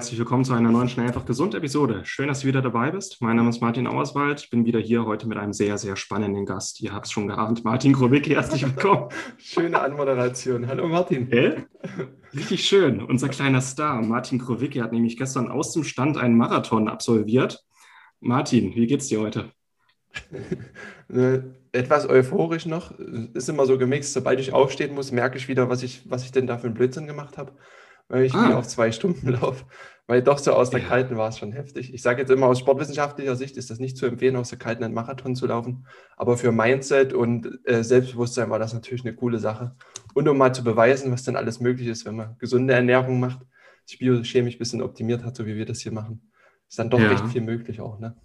Herzlich 0.00 0.18
willkommen 0.18 0.46
zu 0.46 0.54
einer 0.54 0.70
neuen 0.70 0.88
Schnell 0.88 1.08
einfach 1.08 1.26
gesund 1.26 1.54
Episode. 1.54 2.00
Schön, 2.06 2.28
dass 2.28 2.40
du 2.40 2.46
wieder 2.46 2.62
dabei 2.62 2.90
bist. 2.90 3.20
Mein 3.20 3.36
Name 3.36 3.50
ist 3.50 3.60
Martin 3.60 3.86
Auerswald. 3.86 4.40
Ich 4.40 4.48
bin 4.48 4.64
wieder 4.64 4.80
hier 4.80 5.04
heute 5.04 5.28
mit 5.28 5.36
einem 5.36 5.52
sehr, 5.52 5.76
sehr 5.76 5.94
spannenden 5.94 6.46
Gast. 6.46 6.80
Ihr 6.80 6.94
habt 6.94 7.04
es 7.04 7.12
schon 7.12 7.28
geahnt. 7.28 7.64
Martin 7.64 7.92
Grobicki, 7.92 8.30
herzlich 8.30 8.62
willkommen. 8.62 9.10
Schöne 9.36 9.78
Anmoderation. 9.78 10.66
Hallo 10.66 10.88
Martin. 10.88 11.30
Äh? 11.30 11.64
Richtig 12.34 12.64
schön. 12.64 13.02
Unser 13.02 13.28
kleiner 13.28 13.60
Star, 13.60 14.00
Martin 14.00 14.38
Growicki, 14.38 14.78
hat 14.78 14.92
nämlich 14.92 15.18
gestern 15.18 15.50
aus 15.50 15.74
dem 15.74 15.84
Stand 15.84 16.16
einen 16.16 16.34
Marathon 16.34 16.88
absolviert. 16.88 17.62
Martin, 18.20 18.74
wie 18.74 18.86
geht's 18.86 19.08
dir 19.08 19.20
heute? 19.20 19.52
Äh, 21.12 21.40
etwas 21.72 22.08
euphorisch 22.08 22.66
noch. 22.66 22.96
Ist 23.34 23.48
immer 23.48 23.66
so 23.66 23.76
gemixt. 23.78 24.12
Sobald 24.12 24.38
ich 24.38 24.52
aufstehen 24.52 24.94
muss, 24.94 25.10
merke 25.10 25.38
ich 25.38 25.48
wieder, 25.48 25.68
was 25.68 25.82
ich, 25.82 26.08
was 26.08 26.22
ich 26.22 26.30
denn 26.30 26.46
da 26.46 26.56
für 26.56 26.68
einen 26.68 26.74
Blödsinn 26.74 27.08
gemacht 27.08 27.36
habe 27.36 27.52
weil 28.10 28.24
ich 28.24 28.34
ah. 28.34 28.56
auf 28.56 28.68
zwei 28.68 28.92
Stunden 28.92 29.28
laufe. 29.28 29.64
Weil 30.06 30.22
doch 30.22 30.38
so 30.38 30.52
aus 30.52 30.70
der 30.70 30.80
ja. 30.80 30.88
Kalten 30.88 31.16
war 31.16 31.28
es 31.28 31.38
schon 31.38 31.52
heftig. 31.52 31.94
Ich 31.94 32.02
sage 32.02 32.20
jetzt 32.20 32.30
immer, 32.30 32.46
aus 32.46 32.58
sportwissenschaftlicher 32.58 33.36
Sicht 33.36 33.56
ist 33.56 33.70
das 33.70 33.78
nicht 33.78 33.96
zu 33.96 34.06
empfehlen, 34.06 34.34
aus 34.34 34.48
der 34.48 34.58
Kalten 34.58 34.82
einen 34.82 34.92
Marathon 34.92 35.36
zu 35.36 35.46
laufen. 35.46 35.86
Aber 36.16 36.36
für 36.36 36.50
Mindset 36.50 37.12
und 37.12 37.60
äh, 37.64 37.84
Selbstbewusstsein 37.84 38.50
war 38.50 38.58
das 38.58 38.74
natürlich 38.74 39.04
eine 39.04 39.14
coole 39.14 39.38
Sache. 39.38 39.76
Und 40.12 40.28
um 40.28 40.36
mal 40.36 40.52
zu 40.52 40.64
beweisen, 40.64 41.12
was 41.12 41.22
denn 41.22 41.36
alles 41.36 41.60
möglich 41.60 41.86
ist, 41.86 42.04
wenn 42.06 42.16
man 42.16 42.36
gesunde 42.38 42.74
Ernährung 42.74 43.20
macht, 43.20 43.38
sich 43.86 44.00
biochemisch 44.00 44.56
ein 44.56 44.58
bisschen 44.58 44.82
optimiert 44.82 45.24
hat, 45.24 45.36
so 45.36 45.46
wie 45.46 45.54
wir 45.54 45.64
das 45.64 45.80
hier 45.80 45.92
machen, 45.92 46.32
ist 46.68 46.80
dann 46.80 46.90
doch 46.90 46.98
ja. 46.98 47.08
recht 47.08 47.28
viel 47.28 47.42
möglich 47.42 47.80
auch. 47.80 48.00
Ne? 48.00 48.16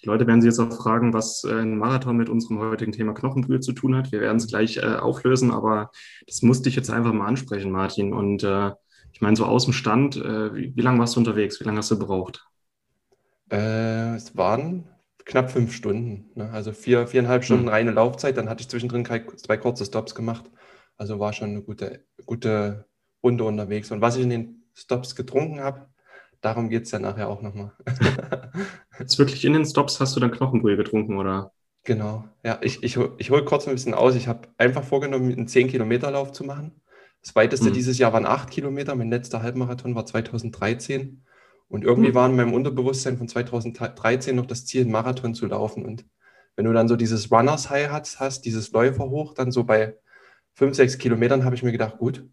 Die 0.00 0.06
Leute 0.06 0.28
werden 0.28 0.40
sich 0.40 0.50
jetzt 0.50 0.60
auch 0.60 0.72
fragen, 0.80 1.12
was 1.12 1.42
äh, 1.42 1.60
ein 1.60 1.76
Marathon 1.76 2.16
mit 2.16 2.28
unserem 2.28 2.60
heutigen 2.60 2.92
Thema 2.92 3.14
Knochenbrühe 3.14 3.58
zu 3.58 3.72
tun 3.72 3.96
hat. 3.96 4.12
Wir 4.12 4.20
werden 4.20 4.36
es 4.36 4.46
gleich 4.46 4.76
äh, 4.76 4.94
auflösen, 4.94 5.50
aber 5.50 5.90
das 6.28 6.42
musste 6.42 6.68
ich 6.68 6.76
jetzt 6.76 6.90
einfach 6.90 7.12
mal 7.12 7.26
ansprechen, 7.26 7.72
Martin. 7.72 8.12
Und 8.12 8.44
äh, 8.44 8.70
ich 9.12 9.20
meine, 9.20 9.36
so 9.36 9.44
aus 9.44 9.64
dem 9.64 9.72
Stand, 9.72 10.16
äh, 10.16 10.54
wie, 10.54 10.76
wie 10.76 10.80
lange 10.80 10.98
warst 10.98 11.16
du 11.16 11.20
unterwegs? 11.20 11.60
Wie 11.60 11.64
lange 11.64 11.78
hast 11.78 11.90
du 11.90 11.98
gebraucht? 11.98 12.46
Äh, 13.50 14.14
es 14.14 14.36
waren 14.36 14.88
knapp 15.24 15.50
fünf 15.50 15.74
Stunden. 15.74 16.30
Ne? 16.34 16.50
Also 16.50 16.72
vier, 16.72 17.06
viereinhalb 17.06 17.44
Stunden 17.44 17.64
hm. 17.64 17.70
reine 17.70 17.90
Laufzeit. 17.92 18.36
Dann 18.36 18.48
hatte 18.48 18.62
ich 18.62 18.68
zwischendrin 18.68 19.04
zwei 19.04 19.56
kurze 19.56 19.84
Stops 19.84 20.14
gemacht. 20.14 20.50
Also 20.96 21.18
war 21.18 21.32
schon 21.32 21.50
eine 21.50 21.62
gute, 21.62 22.04
gute 22.26 22.86
Runde 23.22 23.44
unterwegs. 23.44 23.90
Und 23.90 24.00
was 24.00 24.16
ich 24.16 24.22
in 24.22 24.30
den 24.30 24.64
Stops 24.74 25.16
getrunken 25.16 25.60
habe, 25.60 25.86
darum 26.40 26.68
geht 26.68 26.84
es 26.84 26.90
ja 26.90 26.98
nachher 26.98 27.28
auch 27.28 27.42
nochmal. 27.42 27.72
Jetzt 28.98 29.18
wirklich 29.18 29.44
in 29.44 29.52
den 29.52 29.64
Stops 29.64 30.00
hast 30.00 30.16
du 30.16 30.20
dann 30.20 30.30
Knochenbrühe 30.30 30.76
getrunken, 30.76 31.16
oder? 31.16 31.52
Genau. 31.84 32.24
Ja, 32.44 32.58
ich, 32.62 32.82
ich, 32.82 32.98
ich 33.18 33.30
hole 33.30 33.44
kurz 33.44 33.66
ein 33.66 33.74
bisschen 33.74 33.94
aus. 33.94 34.14
Ich 34.14 34.28
habe 34.28 34.48
einfach 34.58 34.84
vorgenommen, 34.84 35.32
einen 35.32 35.46
10-Kilometer-Lauf 35.46 36.32
zu 36.32 36.44
machen. 36.44 36.80
Das 37.22 37.34
weiteste 37.34 37.68
mhm. 37.68 37.74
dieses 37.74 37.98
Jahr 37.98 38.12
waren 38.12 38.26
acht 38.26 38.50
Kilometer. 38.50 38.94
Mein 38.94 39.10
letzter 39.10 39.42
Halbmarathon 39.42 39.94
war 39.94 40.06
2013. 40.06 41.22
Und 41.68 41.84
irgendwie 41.84 42.10
mhm. 42.10 42.14
war 42.14 42.28
in 42.28 42.36
meinem 42.36 42.52
Unterbewusstsein 42.52 43.18
von 43.18 43.28
2013 43.28 44.34
noch 44.34 44.46
das 44.46 44.66
Ziel, 44.66 44.82
einen 44.82 44.90
Marathon 44.90 45.34
zu 45.34 45.46
laufen. 45.46 45.84
Und 45.84 46.04
wenn 46.56 46.64
du 46.64 46.72
dann 46.72 46.88
so 46.88 46.96
dieses 46.96 47.30
Runners 47.30 47.70
High 47.70 47.90
hast, 47.90 48.20
hast 48.20 48.44
dieses 48.44 48.72
Läufer 48.72 49.08
hoch, 49.08 49.34
dann 49.34 49.52
so 49.52 49.64
bei 49.64 49.96
fünf, 50.54 50.74
sechs 50.74 50.98
Kilometern 50.98 51.44
habe 51.44 51.54
ich 51.54 51.62
mir 51.62 51.72
gedacht, 51.72 51.98
gut, 51.98 52.26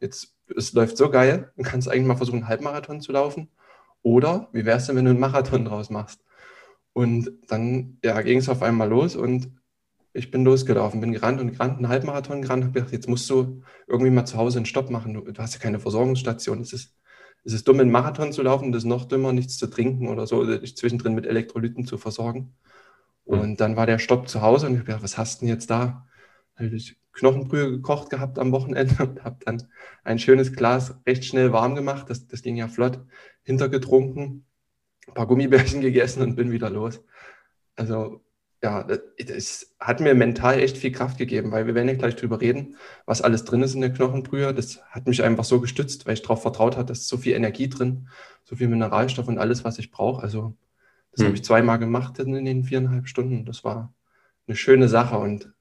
jetzt 0.00 0.34
es 0.54 0.72
läuft 0.74 0.96
so 0.96 1.10
geil, 1.10 1.50
du 1.56 1.62
kannst 1.62 1.88
eigentlich 1.88 2.06
mal 2.06 2.16
versuchen, 2.16 2.40
einen 2.40 2.48
Halbmarathon 2.48 3.00
zu 3.00 3.12
laufen. 3.12 3.50
Oder 4.02 4.48
wie 4.52 4.66
wäre 4.66 4.76
es 4.76 4.86
denn, 4.86 4.96
wenn 4.96 5.06
du 5.06 5.12
einen 5.12 5.20
Marathon 5.20 5.64
draus 5.64 5.88
machst? 5.88 6.20
Und 6.92 7.32
dann 7.48 7.98
ja, 8.04 8.20
ging 8.20 8.38
es 8.38 8.48
auf 8.48 8.62
einmal 8.62 8.88
los 8.88 9.16
und 9.16 9.50
ich 10.14 10.30
bin 10.30 10.44
losgelaufen, 10.44 11.00
bin 11.00 11.12
gerannt 11.12 11.40
und 11.40 11.50
gerannt, 11.52 11.78
einen 11.78 11.88
Halbmarathon 11.88 12.40
gerannt, 12.40 12.62
habe 12.62 12.72
gedacht, 12.72 12.92
jetzt 12.92 13.08
musst 13.08 13.28
du 13.28 13.62
irgendwie 13.88 14.12
mal 14.12 14.24
zu 14.24 14.36
Hause 14.36 14.58
einen 14.58 14.66
Stopp 14.66 14.88
machen. 14.88 15.12
Du, 15.12 15.20
du 15.20 15.42
hast 15.42 15.54
ja 15.54 15.60
keine 15.60 15.80
Versorgungsstation. 15.80 16.60
Es 16.60 16.72
ist, 16.72 16.94
es 17.44 17.52
ist 17.52 17.66
dumm, 17.66 17.80
einen 17.80 17.90
Marathon 17.90 18.32
zu 18.32 18.42
laufen, 18.42 18.70
das 18.70 18.84
ist 18.84 18.88
noch 18.88 19.06
dümmer, 19.06 19.32
nichts 19.32 19.58
zu 19.58 19.66
trinken 19.66 20.08
oder 20.08 20.26
so, 20.28 20.36
oder 20.38 20.58
dich 20.58 20.76
zwischendrin 20.76 21.14
mit 21.14 21.26
Elektrolyten 21.26 21.84
zu 21.84 21.98
versorgen. 21.98 22.54
Und 23.24 23.60
dann 23.60 23.76
war 23.76 23.86
der 23.86 23.98
Stopp 23.98 24.28
zu 24.28 24.40
Hause 24.40 24.66
und 24.66 24.74
ich 24.74 24.78
habe 24.78 24.86
gedacht, 24.86 25.02
was 25.02 25.18
hast 25.18 25.40
du 25.40 25.46
denn 25.46 25.54
jetzt 25.54 25.68
da? 25.68 26.06
Habe 26.56 26.68
ich 26.68 26.96
Knochenbrühe 27.12 27.70
gekocht 27.72 28.10
gehabt 28.10 28.38
am 28.38 28.52
Wochenende 28.52 28.94
und 29.04 29.24
habe 29.24 29.38
dann 29.44 29.64
ein 30.04 30.20
schönes 30.20 30.52
Glas 30.52 30.94
recht 31.06 31.24
schnell 31.24 31.52
warm 31.52 31.74
gemacht. 31.74 32.08
Das, 32.08 32.28
das 32.28 32.42
ging 32.42 32.56
ja 32.56 32.68
flott, 32.68 33.00
hintergetrunken, 33.42 34.46
ein 35.08 35.14
paar 35.14 35.26
Gummibärchen 35.26 35.80
gegessen 35.80 36.22
und 36.22 36.36
bin 36.36 36.52
wieder 36.52 36.70
los. 36.70 37.02
Also 37.74 38.23
ja, 38.64 38.82
das 38.82 39.74
hat 39.78 40.00
mir 40.00 40.14
mental 40.14 40.58
echt 40.58 40.78
viel 40.78 40.90
Kraft 40.90 41.18
gegeben, 41.18 41.52
weil 41.52 41.66
wir 41.66 41.74
werden 41.74 41.88
ja 41.88 41.96
gleich 41.96 42.16
drüber 42.16 42.40
reden, 42.40 42.76
was 43.04 43.20
alles 43.20 43.44
drin 43.44 43.62
ist 43.62 43.74
in 43.74 43.82
der 43.82 43.92
Knochenbrühe. 43.92 44.54
Das 44.54 44.80
hat 44.88 45.06
mich 45.06 45.22
einfach 45.22 45.44
so 45.44 45.60
gestützt, 45.60 46.06
weil 46.06 46.14
ich 46.14 46.22
darauf 46.22 46.40
vertraut 46.40 46.78
habe, 46.78 46.86
dass 46.86 47.06
so 47.06 47.18
viel 47.18 47.34
Energie 47.34 47.68
drin, 47.68 48.08
so 48.42 48.56
viel 48.56 48.68
Mineralstoff 48.68 49.28
und 49.28 49.36
alles, 49.36 49.64
was 49.64 49.78
ich 49.78 49.90
brauche. 49.90 50.22
Also 50.22 50.56
das 51.12 51.20
hm. 51.20 51.26
habe 51.26 51.36
ich 51.36 51.44
zweimal 51.44 51.78
gemacht 51.78 52.18
in 52.18 52.42
den 52.42 52.64
viereinhalb 52.64 53.06
Stunden. 53.06 53.44
Das 53.44 53.64
war 53.64 53.92
eine 54.46 54.56
schöne 54.56 54.88
Sache 54.88 55.18
und 55.18 55.52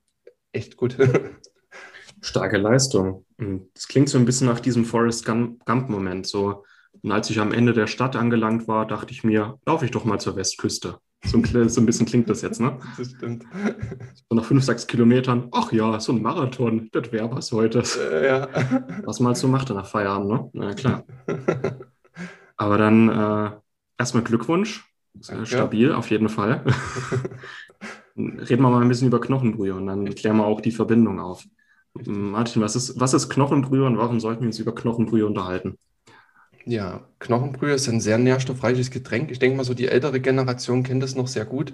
echt 0.53 0.77
gut. 0.77 0.97
Starke 2.21 2.57
Leistung. 2.57 3.25
Das 3.73 3.89
klingt 3.89 4.07
so 4.07 4.17
ein 4.17 4.23
bisschen 4.23 4.47
nach 4.47 4.61
diesem 4.61 4.85
Forrest 4.85 5.25
Gump-Moment. 5.25 6.25
So, 6.25 6.63
und 7.01 7.11
als 7.11 7.29
ich 7.29 7.41
am 7.41 7.51
Ende 7.51 7.73
der 7.73 7.87
Stadt 7.87 8.15
angelangt 8.15 8.69
war, 8.69 8.87
dachte 8.87 9.11
ich 9.11 9.25
mir, 9.25 9.59
laufe 9.65 9.83
ich 9.83 9.91
doch 9.91 10.05
mal 10.05 10.21
zur 10.21 10.37
Westküste. 10.37 10.99
So 11.25 11.37
ein, 11.37 11.69
so 11.69 11.81
ein 11.81 11.85
bisschen 11.85 12.05
klingt 12.05 12.29
das 12.29 12.41
jetzt, 12.41 12.59
ne? 12.59 12.77
Das 12.97 13.11
stimmt. 13.11 13.45
So 14.29 14.35
nach 14.35 14.45
fünf, 14.45 14.63
sechs 14.63 14.87
Kilometern, 14.87 15.47
ach 15.51 15.71
ja, 15.71 15.99
so 15.99 16.11
ein 16.11 16.21
Marathon, 16.21 16.89
das 16.91 17.11
wäre 17.11 17.31
was 17.31 17.51
heute. 17.51 17.83
Äh, 18.11 18.27
ja. 18.27 18.47
Was 19.05 19.19
man 19.19 19.27
halt 19.27 19.37
so 19.37 19.47
macht 19.47 19.69
nach 19.69 19.85
Feierabend, 19.85 20.29
ne? 20.29 20.49
Na 20.53 20.73
klar. 20.73 21.03
Aber 22.57 22.77
dann 22.77 23.09
äh, 23.09 23.51
erstmal 23.97 24.23
Glückwunsch. 24.23 24.85
Danke. 25.13 25.45
Stabil, 25.45 25.93
auf 25.93 26.09
jeden 26.09 26.29
Fall. 26.29 26.63
Reden 28.15 28.61
wir 28.61 28.69
mal 28.69 28.81
ein 28.81 28.87
bisschen 28.87 29.07
über 29.07 29.21
Knochenbrühe 29.21 29.75
und 29.75 29.87
dann 29.87 30.13
klären 30.15 30.37
wir 30.37 30.45
auch 30.45 30.61
die 30.61 30.71
Verbindung 30.71 31.19
auf. 31.19 31.45
Martin, 32.05 32.61
was 32.61 32.75
ist, 32.75 32.99
was 32.99 33.13
ist 33.13 33.29
Knochenbrühe 33.29 33.85
und 33.85 33.97
warum 33.97 34.19
sollten 34.19 34.41
wir 34.41 34.47
uns 34.47 34.59
über 34.59 34.73
Knochenbrühe 34.73 35.25
unterhalten? 35.25 35.77
Ja, 36.65 37.07
Knochenbrühe 37.19 37.73
ist 37.73 37.89
ein 37.89 37.99
sehr 37.99 38.17
nährstoffreiches 38.17 38.89
Getränk. 38.89 39.31
Ich 39.31 39.39
denke 39.39 39.57
mal, 39.57 39.65
so 39.65 39.73
die 39.73 39.87
ältere 39.87 40.21
Generation 40.21 40.83
kennt 40.83 41.03
das 41.03 41.15
noch 41.15 41.27
sehr 41.27 41.45
gut. 41.45 41.73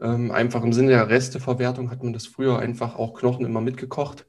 Ähm, 0.00 0.30
einfach 0.30 0.62
im 0.62 0.72
Sinne 0.72 0.90
der 0.90 1.08
Resteverwertung 1.08 1.90
hat 1.90 2.02
man 2.02 2.12
das 2.12 2.26
früher 2.26 2.58
einfach 2.58 2.96
auch 2.96 3.14
Knochen 3.14 3.44
immer 3.44 3.60
mitgekocht 3.60 4.26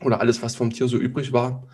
oder 0.00 0.20
alles, 0.20 0.42
was 0.42 0.56
vom 0.56 0.70
Tier 0.70 0.88
so 0.88 0.96
übrig 0.96 1.32
war 1.32 1.66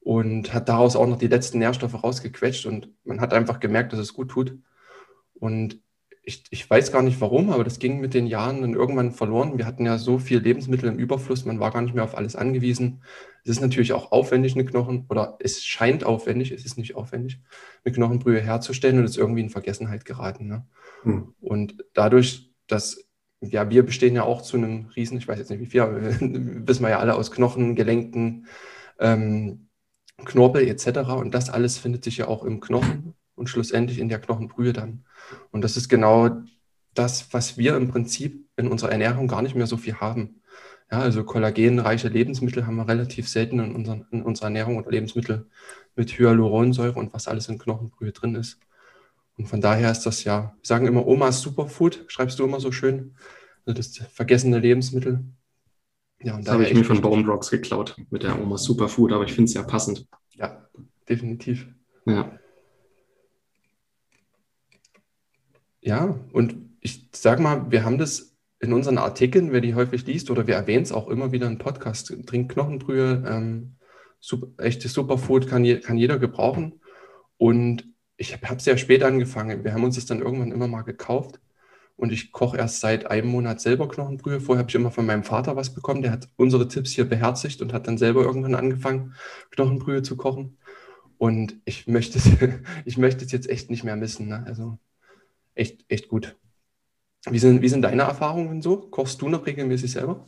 und 0.00 0.52
hat 0.54 0.68
daraus 0.68 0.96
auch 0.96 1.06
noch 1.06 1.18
die 1.18 1.28
letzten 1.28 1.58
Nährstoffe 1.58 2.02
rausgequetscht 2.02 2.66
und 2.66 2.90
man 3.04 3.20
hat 3.20 3.32
einfach 3.32 3.58
gemerkt, 3.58 3.92
dass 3.92 4.00
es 4.00 4.14
gut 4.14 4.30
tut. 4.30 4.56
Und 5.34 5.80
ich, 6.22 6.44
ich 6.50 6.68
weiß 6.68 6.92
gar 6.92 7.02
nicht 7.02 7.20
warum, 7.20 7.50
aber 7.50 7.64
das 7.64 7.78
ging 7.78 8.00
mit 8.00 8.14
den 8.14 8.26
Jahren 8.26 8.60
dann 8.60 8.74
irgendwann 8.74 9.12
verloren. 9.12 9.58
Wir 9.58 9.66
hatten 9.66 9.86
ja 9.86 9.98
so 9.98 10.18
viel 10.18 10.38
Lebensmittel 10.38 10.88
im 10.88 10.98
Überfluss, 10.98 11.44
man 11.44 11.60
war 11.60 11.70
gar 11.70 11.82
nicht 11.82 11.94
mehr 11.94 12.04
auf 12.04 12.16
alles 12.16 12.36
angewiesen. 12.36 13.02
Es 13.44 13.50
ist 13.50 13.60
natürlich 13.60 13.92
auch 13.92 14.10
aufwendig, 14.10 14.54
eine 14.54 14.64
Knochen, 14.64 15.04
oder 15.10 15.36
es 15.38 15.62
scheint 15.64 16.04
aufwendig, 16.04 16.50
es 16.50 16.64
ist 16.64 16.78
nicht 16.78 16.94
aufwendig, 16.94 17.40
eine 17.84 17.94
Knochenbrühe 17.94 18.40
herzustellen 18.40 18.98
und 18.98 19.04
ist 19.04 19.18
irgendwie 19.18 19.42
in 19.42 19.50
Vergessenheit 19.50 20.06
geraten. 20.06 20.46
Ne? 20.46 20.66
Hm. 21.02 21.34
Und 21.40 21.84
dadurch, 21.92 22.50
dass, 22.66 23.04
ja, 23.40 23.68
wir 23.68 23.84
bestehen 23.84 24.14
ja 24.14 24.22
auch 24.22 24.40
zu 24.40 24.56
einem 24.56 24.86
Riesen, 24.96 25.18
ich 25.18 25.28
weiß 25.28 25.38
jetzt 25.38 25.50
nicht 25.50 25.60
wie 25.60 25.66
viel, 25.66 25.82
aber 25.82 26.00
wissen 26.20 26.82
wir 26.82 26.88
ja 26.88 26.98
alle 27.00 27.14
aus 27.14 27.30
Knochen, 27.30 27.74
Gelenken, 27.74 28.46
ähm, 28.98 29.68
Knorpel 30.24 30.66
etc. 30.66 31.10
Und 31.10 31.34
das 31.34 31.50
alles 31.50 31.76
findet 31.76 32.02
sich 32.02 32.16
ja 32.16 32.28
auch 32.28 32.44
im 32.44 32.60
Knochen 32.60 33.14
und 33.34 33.48
schlussendlich 33.48 33.98
in 33.98 34.08
der 34.08 34.20
Knochenbrühe 34.20 34.72
dann. 34.72 35.04
Und 35.50 35.62
das 35.62 35.76
ist 35.76 35.88
genau 35.88 36.42
das, 36.94 37.32
was 37.32 37.58
wir 37.58 37.76
im 37.76 37.88
Prinzip 37.88 38.48
in 38.56 38.68
unserer 38.68 38.92
Ernährung 38.92 39.28
gar 39.28 39.42
nicht 39.42 39.54
mehr 39.54 39.66
so 39.66 39.76
viel 39.76 39.96
haben. 39.96 40.40
Ja, 40.90 41.00
also 41.00 41.24
kollagenreiche 41.24 42.08
Lebensmittel 42.08 42.66
haben 42.66 42.76
wir 42.76 42.86
relativ 42.86 43.28
selten 43.28 43.58
in, 43.58 43.74
unseren, 43.74 44.06
in 44.10 44.22
unserer 44.22 44.46
Ernährung 44.46 44.76
oder 44.76 44.90
Lebensmittel 44.90 45.48
mit 45.96 46.18
Hyaluronsäure 46.18 46.98
und 46.98 47.12
was 47.14 47.26
alles 47.26 47.48
in 47.48 47.58
Knochenbrühe 47.58 48.12
drin 48.12 48.34
ist. 48.34 48.58
Und 49.36 49.46
von 49.46 49.60
daher 49.60 49.90
ist 49.90 50.02
das 50.02 50.24
ja, 50.24 50.54
wir 50.60 50.66
sagen 50.66 50.86
immer 50.86 51.06
Omas 51.06 51.40
Superfood, 51.40 52.04
schreibst 52.08 52.38
du 52.38 52.44
immer 52.44 52.60
so 52.60 52.70
schön. 52.70 53.16
Also 53.66 53.76
das 53.76 53.96
vergessene 54.12 54.58
Lebensmittel. 54.58 55.24
Ja, 56.20 56.36
und 56.36 56.46
das 56.46 56.54
habe 56.54 56.64
ich 56.64 56.74
mir 56.74 56.84
von 56.84 57.00
Bone 57.00 57.26
Rocks 57.26 57.50
geklaut 57.50 57.96
mit 58.10 58.22
der 58.22 58.40
Omas 58.40 58.64
Superfood, 58.64 59.12
aber 59.12 59.24
ich 59.24 59.32
finde 59.32 59.48
es 59.48 59.54
ja 59.54 59.62
passend. 59.62 60.06
Ja, 60.32 60.68
definitiv. 61.08 61.66
Ja. 62.06 62.38
Ja, 65.80 66.18
und 66.32 66.56
ich 66.80 67.08
sag 67.12 67.40
mal, 67.40 67.70
wir 67.70 67.84
haben 67.84 67.98
das 67.98 68.33
in 68.64 68.72
unseren 68.72 68.98
Artikeln, 68.98 69.52
wer 69.52 69.60
die 69.60 69.74
häufig 69.74 70.06
liest, 70.06 70.30
oder 70.30 70.46
wir 70.46 70.54
erwähnen 70.54 70.82
es 70.82 70.92
auch 70.92 71.08
immer 71.08 71.32
wieder 71.32 71.46
im 71.46 71.58
Podcast, 71.58 72.14
trinkt 72.26 72.52
Knochenbrühe, 72.52 73.24
ähm, 73.26 73.76
super, 74.20 74.48
echtes 74.62 74.92
Superfood 74.92 75.48
kann, 75.48 75.64
je, 75.64 75.80
kann 75.80 75.96
jeder 75.96 76.18
gebrauchen. 76.18 76.80
Und 77.36 77.84
ich 78.16 78.34
habe 78.42 78.60
sehr 78.60 78.78
spät 78.78 79.02
angefangen. 79.02 79.64
Wir 79.64 79.72
haben 79.74 79.84
uns 79.84 79.96
das 79.96 80.06
dann 80.06 80.20
irgendwann 80.20 80.52
immer 80.52 80.68
mal 80.68 80.82
gekauft. 80.82 81.40
Und 81.96 82.10
ich 82.10 82.32
koche 82.32 82.56
erst 82.56 82.80
seit 82.80 83.06
einem 83.10 83.28
Monat 83.28 83.60
selber 83.60 83.88
Knochenbrühe. 83.88 84.40
Vorher 84.40 84.60
habe 84.60 84.70
ich 84.70 84.74
immer 84.74 84.90
von 84.90 85.06
meinem 85.06 85.22
Vater 85.22 85.54
was 85.56 85.74
bekommen. 85.74 86.02
Der 86.02 86.10
hat 86.10 86.28
unsere 86.36 86.66
Tipps 86.66 86.90
hier 86.90 87.08
beherzigt 87.08 87.62
und 87.62 87.72
hat 87.72 87.86
dann 87.86 87.98
selber 87.98 88.22
irgendwann 88.22 88.54
angefangen, 88.56 89.14
Knochenbrühe 89.50 90.02
zu 90.02 90.16
kochen. 90.16 90.58
Und 91.18 91.56
ich 91.64 91.86
möchte 91.86 92.18
es, 92.18 92.28
ich 92.84 92.98
möchte 92.98 93.24
es 93.24 93.32
jetzt 93.32 93.48
echt 93.48 93.70
nicht 93.70 93.84
mehr 93.84 93.96
missen. 93.96 94.28
Ne? 94.28 94.42
Also 94.46 94.78
echt, 95.54 95.84
echt 95.88 96.08
gut. 96.08 96.36
Wie 97.30 97.38
sind, 97.38 97.62
wie 97.62 97.68
sind 97.68 97.82
deine 97.82 98.02
Erfahrungen 98.02 98.60
so? 98.60 98.76
Kochst 98.76 99.22
du 99.22 99.28
noch 99.28 99.46
regelmäßig 99.46 99.92
selber? 99.92 100.26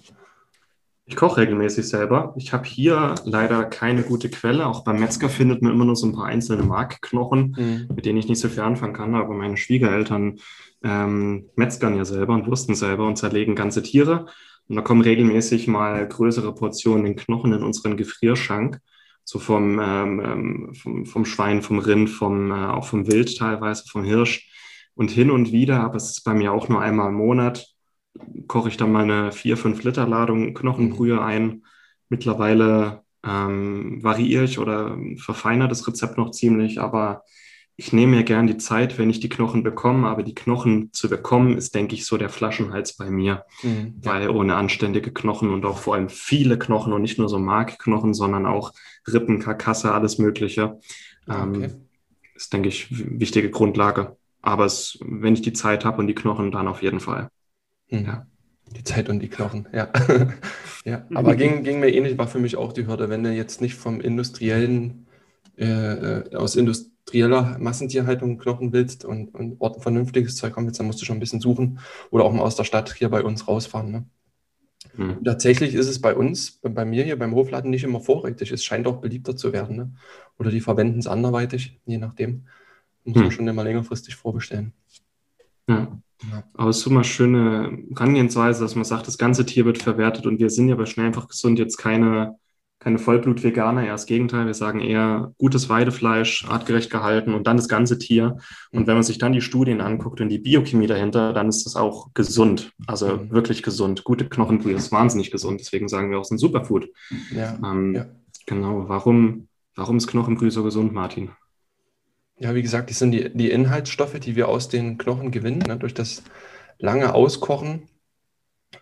Ich 1.09 1.15
koche 1.15 1.43
regelmäßig 1.43 1.89
selber. 1.89 2.35
Ich 2.37 2.53
habe 2.53 2.67
hier 2.67 3.15
leider 3.25 3.65
keine 3.65 4.03
gute 4.03 4.29
Quelle. 4.29 4.67
Auch 4.67 4.83
beim 4.83 4.99
Metzger 4.99 5.29
findet 5.29 5.63
man 5.63 5.73
immer 5.73 5.85
nur 5.85 5.95
so 5.95 6.07
ein 6.07 6.15
paar 6.15 6.27
einzelne 6.27 6.65
Markknochen, 6.65 7.55
mhm. 7.57 7.95
mit 7.95 8.07
denen 8.07 8.19
ich 8.19 8.29
nicht 8.29 8.41
so 8.41 8.49
viel 8.49 8.63
anfangen 8.63 8.95
kann. 8.95 9.15
Aber 9.15 9.35
meine 9.35 9.57
Schwiegereltern 9.57 10.41
ähm, 10.83 11.49
metzgern 11.55 11.97
ja 11.97 12.05
selber 12.05 12.35
und 12.35 12.49
wursten 12.49 12.75
selber 12.75 13.07
und 13.07 13.17
zerlegen 13.17 13.55
ganze 13.55 13.83
Tiere. 13.83 14.27
Und 14.69 14.75
da 14.75 14.83
kommen 14.83 15.03
regelmäßig 15.03 15.69
mal 15.69 16.09
größere 16.09 16.53
Portionen 16.55 17.15
Knochen 17.15 17.53
in 17.53 17.63
unseren 17.63 17.97
Gefrierschrank. 17.97 18.81
So 19.23 19.39
vom, 19.39 19.79
ähm, 19.79 20.21
ähm 20.25 20.75
vom, 20.75 21.07
vom, 21.07 21.25
Schwein, 21.25 21.63
vom 21.63 21.79
Rind, 21.79 22.11
vom, 22.11 22.51
äh, 22.51 22.67
auch 22.67 22.85
vom 22.85 23.07
Wild 23.07 23.39
teilweise, 23.39 23.85
vom 23.87 24.03
Hirsch 24.03 24.51
und 24.97 25.11
hin 25.11 25.31
und 25.31 25.53
wieder, 25.53 25.81
aber 25.81 25.97
es 25.97 26.11
ist 26.11 26.25
bei 26.25 26.35
mir 26.35 26.53
auch 26.53 26.69
nur 26.69 26.81
einmal 26.81 27.11
im 27.11 27.15
Monat, 27.15 27.69
koche 28.49 28.71
ich 28.71 28.77
dann 28.77 28.91
meine 28.91 29.31
vier, 29.31 29.57
fünf 29.57 29.85
Liter 29.85 30.09
Ladung 30.09 30.55
Knochenbrühe 30.55 31.23
ein. 31.23 31.65
Mittlerweile 32.09 33.03
ähm, 33.25 34.03
variiere 34.03 34.45
ich 34.45 34.59
oder 34.59 34.97
verfeinere 35.19 35.69
das 35.69 35.87
Rezept 35.87 36.17
noch 36.17 36.31
ziemlich, 36.31 36.81
aber 36.81 37.23
ich 37.79 37.93
nehme 37.93 38.17
mir 38.17 38.25
gern 38.25 38.47
die 38.47 38.57
Zeit, 38.57 38.97
wenn 38.97 39.11
ich 39.11 39.21
die 39.21 39.29
Knochen 39.29 39.63
bekomme, 39.63 40.09
aber 40.09 40.23
die 40.23 40.35
Knochen 40.35 40.95
zu 40.95 41.11
bekommen, 41.11 41.59
ist, 41.59 41.75
denke 41.75 41.95
ich, 41.95 42.07
so 42.07 42.17
der 42.17 42.31
Flaschenhals 42.31 42.97
bei 42.97 43.11
mir, 43.11 43.45
mhm, 43.63 43.97
weil 44.03 44.31
ohne 44.31 44.57
anständige 44.57 45.13
Knochen 45.13 45.51
und 45.51 45.67
auch 45.67 45.77
vor 45.77 45.95
allem 45.95 46.09
viele 46.09 46.59
Knochen 46.59 46.95
und 46.95 47.03
nicht 47.03 47.19
nur 47.19 47.29
so 47.29 47.39
Markknochen, 47.39 48.15
sondern 48.15 48.47
auch 48.47 48.73
Rippen, 49.07 49.41
Karkasse, 49.41 49.93
alles 49.93 50.17
Mögliche, 50.17 50.81
ähm, 51.29 51.55
okay. 51.55 51.71
ist, 52.35 52.53
denke 52.55 52.69
ich, 52.69 52.87
wichtige 52.91 53.51
Grundlage. 53.51 54.17
Aber 54.47 54.65
es, 54.65 54.97
wenn 55.01 55.35
ich 55.35 55.43
die 55.43 55.53
Zeit 55.53 55.85
habe 55.85 55.99
und 55.99 56.07
die 56.07 56.15
Knochen, 56.15 56.53
dann 56.53 56.69
auf 56.69 56.81
jeden 56.81 57.01
Fall. 57.01 57.29
Hm. 57.89 58.07
Ja. 58.07 58.27
Die 58.77 58.85
Zeit 58.85 59.09
und 59.09 59.19
die 59.19 59.29
Knochen, 59.29 59.67
ja. 59.73 59.89
ja. 60.85 61.05
Aber 61.15 61.35
ging, 61.35 61.65
ging 61.65 61.81
mir 61.81 61.93
ähnlich, 61.93 62.17
war 62.17 62.29
für 62.29 62.39
mich 62.39 62.57
auch 62.57 62.73
die 62.73 62.87
Hürde, 62.87 63.09
wenn 63.09 63.25
du 63.25 63.33
jetzt 63.33 63.61
nicht 63.61 63.75
vom 63.75 64.01
industriellen, 64.01 65.09
äh, 65.57 66.37
aus 66.37 66.55
industrieller 66.55 67.57
Massentierhaltung 67.59 68.39
Knochen 68.39 68.73
willst 68.73 69.05
und, 69.05 69.35
und 69.35 69.61
Orten 69.61 69.83
vernünftiges 69.83 70.37
Zeug 70.37 70.55
haben 70.55 70.67
willst, 70.67 70.79
dann 70.79 70.87
musst 70.87 71.01
du 71.01 71.05
schon 71.05 71.17
ein 71.17 71.21
bisschen 71.21 71.41
suchen 71.41 71.81
oder 72.11 72.25
auch 72.25 72.33
mal 72.33 72.43
aus 72.43 72.55
der 72.55 72.65
Stadt 72.65 72.95
hier 72.95 73.09
bei 73.09 73.25
uns 73.25 73.49
rausfahren. 73.49 73.91
Ne? 73.91 74.05
Hm. 74.95 75.25
Tatsächlich 75.25 75.75
ist 75.75 75.89
es 75.89 76.01
bei 76.01 76.15
uns, 76.15 76.61
bei 76.63 76.85
mir 76.85 77.03
hier 77.03 77.19
beim 77.19 77.35
Hofladen 77.35 77.71
nicht 77.73 77.83
immer 77.83 78.01
vorrätig. 78.01 78.53
Es 78.53 78.65
scheint 78.65 78.87
auch 78.87 79.01
beliebter 79.01 79.35
zu 79.35 79.53
werden. 79.53 79.77
Ne? 79.77 79.93
Oder 80.39 80.51
die 80.53 80.61
verwenden 80.61 81.01
es 81.01 81.09
anderweitig, 81.09 81.81
je 81.85 81.99
nachdem. 81.99 82.45
Muss 83.07 83.15
man 83.15 83.25
hm. 83.25 83.31
schon 83.31 83.49
immer 83.49 83.65
längerfristig 83.65 84.17
vorbestellen. 84.17 84.73
Ja. 85.69 85.99
ja. 86.31 86.45
Aber 86.55 86.71
es 86.71 86.79
ist 86.79 86.87
immer 86.87 87.05
schöne 87.05 87.79
Herangehensweise, 87.95 88.63
dass 88.63 88.75
man 88.75 88.85
sagt, 88.85 89.07
das 89.07 89.17
ganze 89.17 89.47
Tier 89.47 89.65
wird 89.65 89.79
verwertet 89.79 90.27
und 90.27 90.39
wir 90.39 90.51
sind 90.51 90.69
ja 90.69 90.75
bei 90.75 90.87
Schnell 90.87 91.07
einfach 91.07 91.29
gesund 91.29 91.59
jetzt 91.59 91.77
keine, 91.77 92.37
keine 92.81 92.99
Vollblut-Veganer, 92.99 93.85
eher 93.85 93.93
das 93.93 94.07
Gegenteil. 94.07 94.47
Wir 94.47 94.55
sagen 94.55 94.81
eher 94.81 95.33
gutes 95.39 95.69
Weidefleisch, 95.69 96.47
artgerecht 96.49 96.91
gehalten 96.91 97.33
und 97.33 97.47
dann 97.47 97.57
das 97.57 97.69
ganze 97.69 97.99
Tier. 97.99 98.39
Und 98.73 98.81
hm. 98.81 98.87
wenn 98.89 98.95
man 98.95 99.03
sich 99.05 99.19
dann 99.19 99.33
die 99.33 99.41
Studien 99.41 99.81
anguckt 99.81 100.21
und 100.21 100.29
die 100.29 100.39
Biochemie 100.39 100.89
dahinter, 100.89 101.33
dann 101.33 101.49
ist 101.49 101.65
das 101.65 101.77
auch 101.77 102.13
gesund. 102.13 102.73
Also 102.89 103.17
mhm. 103.19 103.31
wirklich 103.31 103.63
gesund. 103.63 104.03
Gute 104.03 104.29
Knochenbrühe 104.29 104.75
ist 104.75 104.91
wahnsinnig 104.91 105.31
gesund. 105.31 105.61
Deswegen 105.61 105.89
sagen 105.89 106.11
wir 106.11 106.19
auch, 106.19 106.23
es 106.23 106.29
ist 106.29 106.33
ein 106.33 106.39
Superfood. 106.39 106.89
Ja. 107.33 107.57
Ähm, 107.65 107.95
ja. 107.95 108.07
Genau. 108.47 108.89
Warum, 108.89 109.49
warum 109.75 109.97
ist 109.97 110.07
Knochenbrühe 110.07 110.51
so 110.51 110.63
gesund, 110.63 110.93
Martin? 110.93 111.31
Ja, 112.39 112.55
wie 112.55 112.63
gesagt, 112.63 112.91
das 112.91 112.99
sind 112.99 113.13
die, 113.13 113.31
die 113.33 113.51
Inhaltsstoffe, 113.51 114.19
die 114.21 114.37
wir 114.37 114.49
aus 114.49 114.69
den 114.69 114.99
Knochen 114.99 115.31
gewinnen, 115.31 115.61
ne, 115.61 115.79
durch 115.79 115.95
das 115.95 116.23
lange 116.79 117.15
Auskochen. 117.15 117.89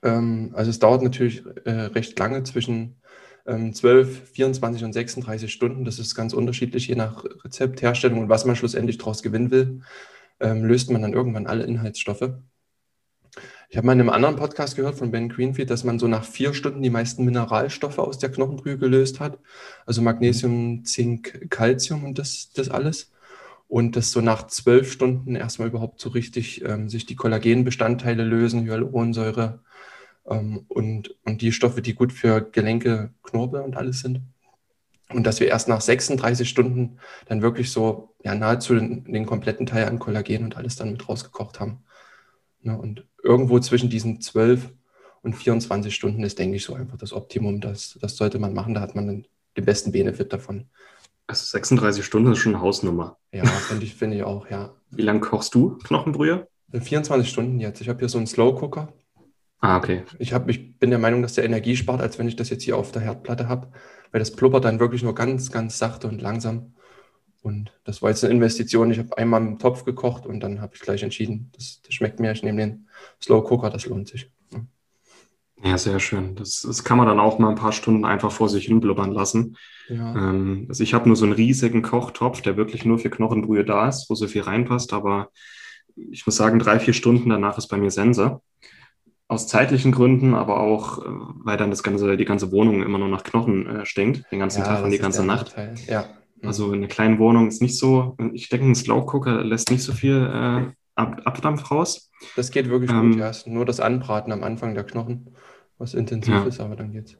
Ähm, 0.02 0.52
also 0.54 0.70
es 0.70 0.80
dauert 0.80 1.02
natürlich 1.02 1.44
äh, 1.64 1.70
recht 1.70 2.18
lange, 2.18 2.42
zwischen 2.42 2.96
ähm, 3.46 3.72
12, 3.72 4.30
24 4.32 4.84
und 4.84 4.92
36 4.92 5.52
Stunden. 5.52 5.84
Das 5.84 6.00
ist 6.00 6.14
ganz 6.16 6.32
unterschiedlich, 6.32 6.88
je 6.88 6.96
nach 6.96 7.24
Rezept, 7.44 7.82
Herstellung 7.82 8.20
und 8.20 8.28
was 8.28 8.44
man 8.44 8.56
schlussendlich 8.56 8.98
daraus 8.98 9.22
gewinnen 9.22 9.50
will, 9.52 9.82
ähm, 10.40 10.64
löst 10.64 10.90
man 10.90 11.02
dann 11.02 11.12
irgendwann 11.12 11.46
alle 11.46 11.64
Inhaltsstoffe. 11.64 12.30
Ich 13.68 13.76
habe 13.76 13.86
mal 13.86 13.94
in 13.94 14.00
einem 14.00 14.10
anderen 14.10 14.36
Podcast 14.36 14.76
gehört 14.76 14.96
von 14.96 15.10
Ben 15.10 15.28
Greenfield, 15.28 15.70
dass 15.70 15.84
man 15.84 15.98
so 15.98 16.08
nach 16.08 16.24
vier 16.24 16.54
Stunden 16.54 16.82
die 16.82 16.90
meisten 16.90 17.24
Mineralstoffe 17.24 17.98
aus 17.98 18.18
der 18.18 18.30
Knochenbrühe 18.30 18.78
gelöst 18.78 19.20
hat. 19.20 19.38
Also 19.86 20.02
Magnesium, 20.02 20.84
Zink, 20.84 21.50
Calcium 21.50 22.04
und 22.04 22.18
das, 22.18 22.50
das 22.52 22.68
alles 22.68 23.13
und 23.74 23.96
dass 23.96 24.12
so 24.12 24.20
nach 24.20 24.46
zwölf 24.46 24.92
Stunden 24.92 25.34
erstmal 25.34 25.66
überhaupt 25.66 26.00
so 26.00 26.10
richtig 26.10 26.64
ähm, 26.64 26.88
sich 26.88 27.06
die 27.06 27.16
Kollagenbestandteile 27.16 28.22
lösen, 28.22 28.64
Hyaluronsäure 28.64 29.64
ähm, 30.30 30.64
und, 30.68 31.16
und 31.24 31.42
die 31.42 31.50
Stoffe, 31.50 31.82
die 31.82 31.96
gut 31.96 32.12
für 32.12 32.40
Gelenke, 32.40 33.12
Knorpel 33.24 33.62
und 33.62 33.76
alles 33.76 33.98
sind. 33.98 34.20
Und 35.08 35.26
dass 35.26 35.40
wir 35.40 35.48
erst 35.48 35.66
nach 35.66 35.80
36 35.80 36.48
Stunden 36.48 36.98
dann 37.26 37.42
wirklich 37.42 37.72
so 37.72 38.14
ja, 38.22 38.36
nahezu 38.36 38.76
den, 38.76 39.12
den 39.12 39.26
kompletten 39.26 39.66
Teil 39.66 39.86
an 39.88 39.98
Kollagen 39.98 40.44
und 40.44 40.56
alles 40.56 40.76
dann 40.76 40.92
mit 40.92 41.08
rausgekocht 41.08 41.58
haben. 41.58 41.82
Ne? 42.62 42.78
Und 42.78 43.04
irgendwo 43.24 43.58
zwischen 43.58 43.90
diesen 43.90 44.20
12 44.20 44.70
und 45.22 45.34
24 45.34 45.92
Stunden 45.92 46.22
ist, 46.22 46.38
denke 46.38 46.58
ich, 46.58 46.62
so 46.62 46.74
einfach 46.74 46.96
das 46.96 47.12
Optimum. 47.12 47.60
Das, 47.60 47.98
das 48.00 48.14
sollte 48.14 48.38
man 48.38 48.54
machen, 48.54 48.74
da 48.74 48.80
hat 48.80 48.94
man 48.94 49.08
dann 49.08 49.26
den 49.56 49.64
besten 49.64 49.90
Benefit 49.90 50.32
davon. 50.32 50.68
Also 51.26 51.44
36 51.46 52.04
Stunden 52.04 52.32
ist 52.32 52.38
schon 52.38 52.54
eine 52.54 52.62
Hausnummer. 52.62 53.18
Ja, 53.32 53.44
finde 53.44 53.84
ich, 53.84 53.94
find 53.94 54.14
ich 54.14 54.22
auch, 54.22 54.48
ja. 54.50 54.74
Wie 54.90 55.02
lange 55.02 55.20
kochst 55.20 55.54
du 55.54 55.78
Knochenbrühe? 55.78 56.48
24 56.72 57.28
Stunden 57.28 57.60
jetzt. 57.60 57.80
Ich 57.80 57.88
habe 57.88 58.00
hier 58.00 58.08
so 58.08 58.18
einen 58.18 58.26
Slow 58.26 58.58
Cooker. 58.60 58.92
Ah, 59.60 59.78
okay. 59.78 60.02
Ich, 60.18 60.34
hab, 60.34 60.48
ich 60.50 60.78
bin 60.78 60.90
der 60.90 60.98
Meinung, 60.98 61.22
dass 61.22 61.34
der 61.34 61.44
Energie 61.44 61.76
spart, 61.76 62.02
als 62.02 62.18
wenn 62.18 62.28
ich 62.28 62.36
das 62.36 62.50
jetzt 62.50 62.64
hier 62.64 62.76
auf 62.76 62.92
der 62.92 63.00
Herdplatte 63.00 63.48
habe, 63.48 63.72
weil 64.12 64.18
das 64.18 64.32
blubbert 64.32 64.64
dann 64.64 64.80
wirklich 64.80 65.02
nur 65.02 65.14
ganz, 65.14 65.50
ganz 65.50 65.78
sachte 65.78 66.08
und 66.08 66.20
langsam. 66.20 66.74
Und 67.42 67.72
das 67.84 68.02
war 68.02 68.10
jetzt 68.10 68.24
eine 68.24 68.34
Investition. 68.34 68.90
Ich 68.90 68.98
habe 68.98 69.16
einmal 69.16 69.40
im 69.40 69.58
Topf 69.58 69.84
gekocht 69.84 70.26
und 70.26 70.40
dann 70.40 70.60
habe 70.60 70.74
ich 70.74 70.80
gleich 70.80 71.02
entschieden, 71.02 71.50
das, 71.54 71.80
das 71.82 71.94
schmeckt 71.94 72.20
mir. 72.20 72.32
Ich 72.32 72.42
nehme 72.42 72.60
den 72.60 72.88
Slow 73.22 73.42
Cooker, 73.42 73.70
das 73.70 73.86
lohnt 73.86 74.08
sich. 74.08 74.30
Ja, 75.64 75.78
sehr 75.78 75.98
schön. 75.98 76.34
Das, 76.34 76.60
das 76.60 76.84
kann 76.84 76.98
man 76.98 77.06
dann 77.06 77.18
auch 77.18 77.38
mal 77.38 77.48
ein 77.48 77.54
paar 77.54 77.72
Stunden 77.72 78.04
einfach 78.04 78.30
vor 78.30 78.50
sich 78.50 78.66
hin 78.66 78.80
blubbern 78.80 79.12
lassen. 79.12 79.56
Ja. 79.88 80.14
Ähm, 80.14 80.66
also 80.68 80.82
ich 80.82 80.92
habe 80.92 81.08
nur 81.08 81.16
so 81.16 81.24
einen 81.24 81.32
riesigen 81.32 81.80
Kochtopf, 81.80 82.42
der 82.42 82.58
wirklich 82.58 82.84
nur 82.84 82.98
für 82.98 83.08
Knochenbrühe 83.08 83.64
da 83.64 83.88
ist, 83.88 84.08
wo 84.10 84.14
so 84.14 84.28
viel 84.28 84.42
reinpasst, 84.42 84.92
aber 84.92 85.30
ich 85.96 86.26
muss 86.26 86.36
sagen, 86.36 86.58
drei, 86.58 86.78
vier 86.78 86.92
Stunden 86.92 87.30
danach 87.30 87.56
ist 87.56 87.68
bei 87.68 87.78
mir 87.78 87.90
Sense. 87.90 88.40
Aus 89.26 89.48
zeitlichen 89.48 89.92
Gründen, 89.92 90.34
aber 90.34 90.60
auch, 90.60 90.98
äh, 90.98 91.08
weil 91.44 91.56
dann 91.56 91.70
das 91.70 91.82
ganze, 91.82 92.14
die 92.18 92.26
ganze 92.26 92.52
Wohnung 92.52 92.82
immer 92.82 92.98
nur 92.98 93.08
nach 93.08 93.24
Knochen 93.24 93.66
äh, 93.66 93.86
stinkt, 93.86 94.30
den 94.30 94.40
ganzen 94.40 94.60
ja, 94.60 94.66
Tag 94.66 94.84
und 94.84 94.90
die 94.90 94.98
ganze 94.98 95.24
Nacht. 95.24 95.56
Ja. 95.86 96.04
Mhm. 96.42 96.46
Also 96.46 96.72
eine 96.72 96.88
kleine 96.88 97.18
Wohnung 97.18 97.48
ist 97.48 97.62
nicht 97.62 97.78
so, 97.78 98.18
ich 98.34 98.50
denke, 98.50 98.66
ein 98.66 98.74
Slow 98.74 99.06
Cooker 99.06 99.42
lässt 99.42 99.70
nicht 99.70 99.82
so 99.82 99.94
viel 99.94 100.30
äh, 100.30 100.72
Ab 100.96 101.22
Abdampf 101.24 101.72
raus. 101.72 102.12
Das 102.36 102.52
geht 102.52 102.68
wirklich 102.68 102.90
ähm, 102.90 103.12
gut, 103.12 103.20
ja. 103.20 103.32
Nur 103.46 103.64
das 103.64 103.80
Anbraten 103.80 104.30
am 104.30 104.44
Anfang 104.44 104.74
der 104.74 104.84
Knochen 104.84 105.34
was 105.78 105.94
intensiv 105.94 106.34
ja. 106.34 106.44
ist, 106.44 106.60
aber 106.60 106.76
dann 106.76 106.92
geht's. 106.92 107.16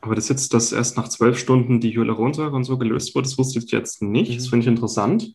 Aber 0.00 0.14
das 0.14 0.28
jetzt, 0.28 0.54
dass 0.54 0.72
erst 0.72 0.96
nach 0.96 1.08
zwölf 1.08 1.38
Stunden 1.38 1.80
die 1.80 1.94
Hyaluronsäure 1.94 2.56
und 2.56 2.64
so 2.64 2.78
gelöst 2.78 3.14
wurde, 3.14 3.28
das 3.28 3.36
wusste 3.36 3.58
ich 3.58 3.70
jetzt 3.70 4.02
nicht. 4.02 4.32
Mhm. 4.32 4.36
Das 4.36 4.48
finde 4.48 4.64
ich 4.64 4.68
interessant. 4.68 5.34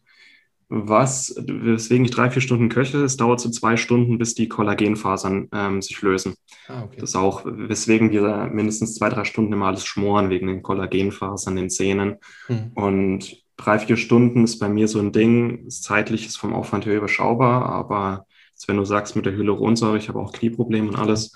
Was, 0.68 1.36
weswegen 1.38 2.06
ich 2.06 2.12
drei, 2.12 2.32
vier 2.32 2.42
Stunden 2.42 2.70
köche, 2.70 3.04
es 3.04 3.18
dauert 3.18 3.40
so 3.40 3.52
zwei 3.52 3.78
Stunden, 3.78 4.18
bis 4.18 4.34
die 4.34 4.50
Kollagenfasern 4.50 5.50
ähm, 5.54 5.82
sich 5.84 6.02
lösen. 6.02 6.34
Ah, 6.68 6.84
okay. 6.86 6.98
Das 7.00 7.12
ist 7.12 7.16
auch, 7.16 7.44
weswegen 7.46 8.10
wir 8.10 8.50
mindestens 8.52 8.96
zwei, 8.96 9.10
drei 9.10 9.26
Stunden 9.26 9.54
immer 9.54 9.68
alles 9.68 9.86
schmoren, 9.86 10.32
wegen 10.32 10.48
den 10.48 10.64
Kollagenfasern, 10.64 11.56
den 11.56 11.70
Zähnen. 11.70 12.16
Mhm. 12.48 12.72
Und 12.74 13.44
drei, 13.58 13.78
vier 13.78 13.96
Stunden 13.96 14.44
ist 14.44 14.58
bei 14.58 14.68
mir 14.68 14.88
so 14.88 15.00
ein 15.00 15.12
Ding, 15.12 15.70
zeitlich 15.70 16.26
ist 16.26 16.38
vom 16.38 16.56
Aufwand 16.56 16.88
her 16.88 16.98
überschaubar, 16.98 17.68
aber 17.68 18.26
wenn 18.66 18.78
du 18.78 18.86
sagst 18.86 19.16
mit 19.16 19.26
der 19.26 19.34
Hyaluronsäure, 19.34 19.98
ich 19.98 20.10
habe 20.10 20.20
auch 20.20 20.32
Knieprobleme 20.32 20.88
und 20.88 20.96
alles, 20.96 21.34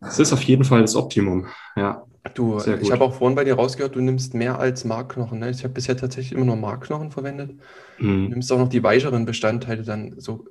es 0.00 0.18
ist 0.18 0.32
auf 0.32 0.42
jeden 0.42 0.64
Fall 0.64 0.82
das 0.82 0.96
Optimum, 0.96 1.46
ja. 1.76 2.04
Du, 2.32 2.58
ich 2.58 2.90
habe 2.90 3.04
auch 3.04 3.14
vorhin 3.14 3.36
bei 3.36 3.44
dir 3.44 3.54
rausgehört, 3.54 3.96
du 3.96 4.00
nimmst 4.00 4.32
mehr 4.32 4.58
als 4.58 4.86
Markknochen. 4.86 5.40
Ne? 5.40 5.50
Ich 5.50 5.62
habe 5.62 5.74
bisher 5.74 5.94
tatsächlich 5.94 6.32
immer 6.32 6.46
nur 6.46 6.56
Markknochen 6.56 7.10
verwendet. 7.10 7.50
Mhm. 7.98 8.24
Du 8.24 8.30
nimmst 8.30 8.50
auch 8.50 8.58
noch 8.58 8.70
die 8.70 8.82
weicheren 8.82 9.26
Bestandteile 9.26 9.82
dann 9.82 10.14
so 10.18 10.46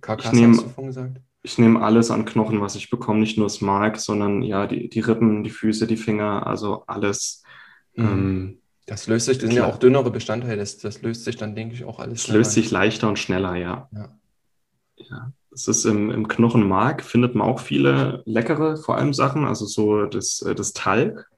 Karkasse 0.00 0.34
ich 0.34 0.40
nehm, 0.40 0.50
hast 0.50 0.64
du 0.64 0.68
vorhin 0.68 0.86
gesagt? 0.86 1.20
Ich 1.42 1.58
nehme 1.58 1.80
alles 1.80 2.10
an 2.10 2.24
Knochen, 2.24 2.60
was 2.60 2.74
ich 2.74 2.90
bekomme, 2.90 3.20
nicht 3.20 3.38
nur 3.38 3.46
das 3.46 3.60
Mark, 3.60 3.98
sondern 3.98 4.42
ja, 4.42 4.66
die, 4.66 4.88
die 4.88 5.00
Rippen, 5.00 5.44
die 5.44 5.50
Füße, 5.50 5.86
die 5.86 5.96
Finger, 5.96 6.46
also 6.46 6.84
alles. 6.86 7.42
Mhm. 7.94 8.04
Ähm, 8.04 8.58
das 8.86 9.06
löst 9.06 9.26
sich, 9.26 9.38
das 9.38 9.48
sind 9.48 9.56
ja 9.56 9.66
auch 9.66 9.78
dünnere 9.78 10.10
Bestandteile, 10.10 10.56
das, 10.56 10.78
das 10.78 11.02
löst 11.02 11.24
sich 11.24 11.36
dann, 11.36 11.54
denke 11.54 11.74
ich, 11.74 11.84
auch 11.84 11.98
alles. 11.98 12.24
Das 12.24 12.34
löst 12.34 12.52
sich 12.52 12.70
leichter 12.70 13.08
und 13.08 13.18
schneller, 13.18 13.56
ja. 13.56 13.88
Ja. 13.92 14.18
ja. 14.96 15.32
Das 15.56 15.68
ist 15.68 15.86
im, 15.86 16.10
im 16.10 16.28
Knochenmark, 16.28 17.02
findet 17.02 17.34
man 17.34 17.48
auch 17.48 17.60
viele 17.60 18.22
leckere, 18.26 18.76
vor 18.76 18.98
allem 18.98 19.14
Sachen, 19.14 19.46
also 19.46 19.64
so 19.64 20.04
das, 20.04 20.42
äh, 20.42 20.54
das 20.54 20.74
Talg. 20.74 21.30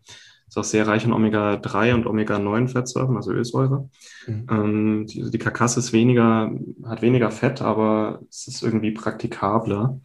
Ist 0.49 0.59
auch 0.59 0.65
sehr 0.65 0.89
reich 0.89 1.05
in 1.05 1.13
Omega-3 1.13 1.95
und 1.95 2.07
Omega-9-Fettsäuren, 2.07 3.15
also 3.17 3.31
Ölsäure. 3.31 3.89
Mhm. 4.27 4.47
Ähm, 4.51 5.07
die, 5.07 5.31
die 5.31 5.39
Karkasse 5.39 5.79
ist 5.79 5.93
weniger, 5.93 6.51
hat 6.85 7.01
weniger 7.01 7.31
Fett, 7.31 7.63
aber 7.63 8.21
es 8.29 8.49
ist 8.49 8.65
irgendwie 8.65 8.91
praktikabler. 8.91 10.01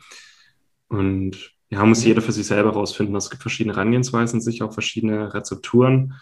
Und 0.89 1.51
ja, 1.69 1.83
muss 1.83 2.01
mhm. 2.01 2.07
jeder 2.09 2.21
für 2.21 2.33
sich 2.33 2.45
selber 2.45 2.73
rausfinden. 2.73 3.15
Es 3.15 3.31
gibt 3.31 3.41
verschiedene 3.41 3.73
Herangehensweisen, 3.75 4.41
sicher 4.41 4.65
auch 4.65 4.73
verschiedene 4.73 5.33
Rezepturen. 5.33 6.13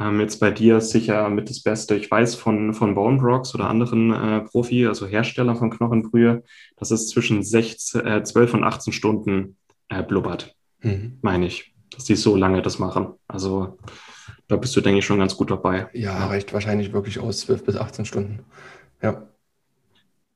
Ähm, 0.00 0.20
jetzt 0.20 0.40
bei 0.40 0.50
dir 0.50 0.80
sicher 0.80 1.28
mit 1.28 1.50
das 1.50 1.62
Beste. 1.62 1.94
Ich 1.94 2.10
weiß 2.10 2.34
von, 2.34 2.74
von 2.74 2.94
Bone 2.94 3.18
Brocks 3.18 3.54
oder 3.54 3.68
anderen 3.68 4.12
äh, 4.12 4.40
Profi, 4.40 4.86
also 4.86 5.06
Hersteller 5.06 5.54
von 5.54 5.70
Knochenbrühe, 5.70 6.42
dass 6.76 6.90
es 6.90 7.08
zwischen 7.08 7.42
16, 7.42 8.06
äh, 8.06 8.22
12 8.24 8.54
und 8.54 8.64
18 8.64 8.92
Stunden 8.92 9.56
äh, 9.88 10.02
blubbert, 10.02 10.56
mhm. 10.82 11.18
meine 11.20 11.46
ich 11.46 11.70
dass 11.90 12.04
die 12.04 12.16
so 12.16 12.36
lange 12.36 12.62
das 12.62 12.78
machen. 12.78 13.14
Also 13.28 13.78
da 14.48 14.56
bist 14.56 14.74
du, 14.76 14.80
denke 14.80 15.00
ich, 15.00 15.04
schon 15.04 15.18
ganz 15.18 15.36
gut 15.36 15.50
dabei. 15.50 15.88
Ja, 15.92 16.26
reicht 16.26 16.52
wahrscheinlich 16.52 16.92
wirklich 16.92 17.18
aus 17.18 17.40
12 17.40 17.64
bis 17.64 17.76
18 17.76 18.04
Stunden. 18.04 18.44
Ja. 19.02 19.28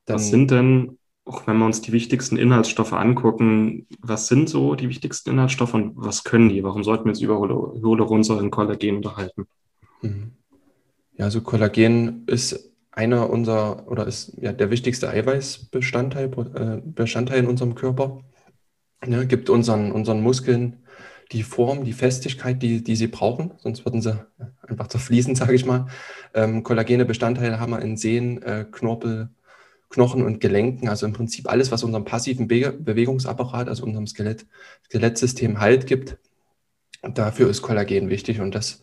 Dann, 0.07 0.17
was 0.17 0.29
sind 0.29 0.51
denn, 0.51 0.99
auch 1.27 1.47
wenn 1.47 1.57
wir 1.59 1.65
uns 1.65 1.81
die 1.81 1.93
wichtigsten 1.93 2.37
Inhaltsstoffe 2.37 2.93
angucken, 2.93 3.87
was 4.01 4.29
sind 4.29 4.49
so 4.49 4.75
die 4.75 4.89
wichtigsten 4.89 5.31
Inhaltsstoffe 5.31 5.75
und 5.75 5.93
was 5.97 6.25
können 6.25 6.51
die? 6.51 6.63
Warum 6.63 6.85
sollten 6.85 7.05
wir 7.05 7.11
uns 7.11 7.21
über 7.21 7.39
Hyaluronsäure 7.39 8.43
und 8.43 8.51
Kollagen 8.51 8.97
unterhalten? 8.97 9.47
Mhm. 10.03 10.33
Ja, 11.17 11.27
also 11.27 11.41
Kollagen 11.41 12.25
ist 12.27 12.71
einer 12.91 13.31
unserer 13.31 13.89
oder 13.89 14.07
ist 14.07 14.37
ja 14.41 14.53
der 14.53 14.71
wichtigste 14.71 15.09
Eiweißbestandteil 15.09 16.31
äh, 16.55 16.83
Bestandteil 16.85 17.41
in 17.41 17.47
unserem 17.47 17.75
Körper. 17.75 18.21
Ja, 19.07 19.25
gibt 19.25 19.51
unseren, 19.51 19.93
unseren 19.93 20.23
Muskeln 20.23 20.85
die 21.33 21.43
Form, 21.43 21.85
die 21.85 21.93
Festigkeit, 21.93 22.63
die, 22.63 22.85
die 22.85 22.97
sie 22.97 23.09
brauchen, 23.09 23.53
sonst 23.59 23.85
würden 23.85 24.03
sie 24.03 24.25
einfach 24.67 24.89
zerfließen, 24.89 25.35
sage 25.35 25.55
ich 25.55 25.65
mal. 25.65 25.87
Ähm, 26.35 26.63
Kollagene 26.63 27.05
Bestandteile 27.05 27.59
haben 27.59 27.73
wir 27.73 27.81
in 27.81 27.97
Sehnen, 27.97 28.43
äh, 28.43 28.67
Knorpel, 28.71 29.31
Knochen 29.95 30.25
und 30.25 30.41
Gelenken, 30.41 30.89
also 30.89 31.07
im 31.07 31.13
Prinzip 31.13 31.49
alles, 31.49 31.71
was 31.71 31.85
unserem 31.85 32.05
passiven 32.05 32.49
Be 32.49 32.73
Bewegungsapparat, 32.73 33.69
also 33.69 33.85
unserem 33.85 34.09
Skelett, 34.09 34.45
Skelettsystem 34.87 35.61
Halt 35.61 35.87
gibt. 35.87 36.19
Und 37.03 37.17
dafür 37.17 37.49
ist 37.49 37.63
Kollagen 37.63 38.09
wichtig 38.11 38.41
und 38.41 38.57
das 38.57 38.83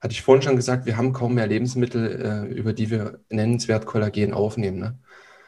hatte 0.00 0.12
ich 0.12 0.20
vorhin 0.20 0.42
schon 0.42 0.56
gesagt, 0.56 0.84
wir 0.84 0.98
haben 0.98 1.14
kaum 1.14 1.34
mehr 1.34 1.46
Lebensmittel, 1.46 2.20
äh, 2.50 2.54
über 2.54 2.74
die 2.74 2.90
wir 2.90 3.20
nennenswert 3.30 3.86
Kollagen 3.86 4.34
aufnehmen. 4.34 4.78
Ne? 4.78 4.98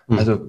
Hm. 0.09 0.19
Also 0.19 0.49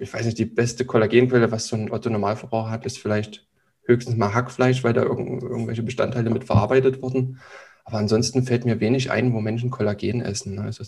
ich 0.00 0.12
weiß 0.12 0.26
nicht, 0.26 0.38
die 0.38 0.44
beste 0.44 0.84
Kollagenquelle, 0.84 1.52
was 1.52 1.68
so 1.68 1.76
ein 1.76 1.92
Otto-Normalverbraucher 1.92 2.70
hat, 2.70 2.86
ist 2.86 2.98
vielleicht 2.98 3.46
höchstens 3.84 4.16
mal 4.16 4.34
Hackfleisch, 4.34 4.82
weil 4.82 4.92
da 4.92 5.02
irgend, 5.02 5.40
irgendwelche 5.40 5.84
Bestandteile 5.84 6.30
mit 6.30 6.42
verarbeitet 6.42 7.00
wurden. 7.00 7.38
Aber 7.84 7.98
ansonsten 7.98 8.42
fällt 8.42 8.64
mir 8.64 8.80
wenig 8.80 9.12
ein, 9.12 9.32
wo 9.32 9.40
Menschen 9.40 9.70
Kollagen 9.70 10.20
essen. 10.20 10.58
Also 10.58 10.82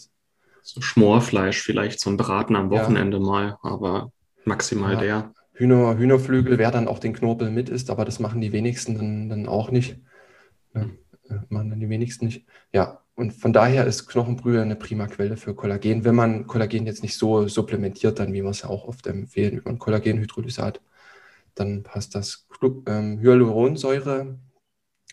so 0.66 0.80
Schmorfleisch 0.80 1.60
vielleicht 1.60 2.00
zum 2.00 2.16
Braten 2.16 2.56
am 2.56 2.70
Wochenende 2.70 3.18
ja. 3.18 3.22
mal, 3.22 3.58
aber 3.62 4.12
maximal 4.44 4.94
ja. 4.94 5.00
der. 5.00 5.32
Hühner, 5.54 5.96
Hühnerflügel, 5.96 6.58
wer 6.58 6.70
dann 6.70 6.86
auch 6.86 6.98
den 6.98 7.14
Knorpel 7.14 7.50
mit 7.50 7.70
isst, 7.70 7.88
aber 7.88 8.04
das 8.04 8.20
machen 8.20 8.42
die 8.42 8.52
wenigsten 8.52 8.96
dann, 8.96 9.28
dann 9.30 9.48
auch 9.48 9.70
nicht. 9.70 9.98
Ja, 10.74 10.82
äh, 10.82 11.38
machen 11.48 11.70
dann 11.70 11.80
die 11.80 11.88
wenigsten 11.88 12.26
nicht. 12.26 12.44
Ja, 12.72 13.00
und 13.14 13.32
von 13.32 13.54
daher 13.54 13.86
ist 13.86 14.06
Knochenbrühe 14.06 14.60
eine 14.60 14.76
prima 14.76 15.06
Quelle 15.06 15.38
für 15.38 15.54
Kollagen, 15.54 16.04
wenn 16.04 16.14
man 16.14 16.46
Kollagen 16.46 16.84
jetzt 16.84 17.02
nicht 17.02 17.16
so 17.16 17.48
supplementiert, 17.48 18.18
dann 18.18 18.34
wie 18.34 18.42
wir 18.42 18.50
es 18.50 18.62
ja 18.62 18.68
auch 18.68 18.86
oft 18.86 19.06
empfehlen 19.06 19.56
über 19.56 19.70
ein 19.70 19.78
Kollagenhydrolysat 19.78 20.82
dann 21.56 21.82
passt 21.82 22.14
das. 22.14 22.46
Ähm, 22.86 23.18
Hyaluronsäure 23.18 24.38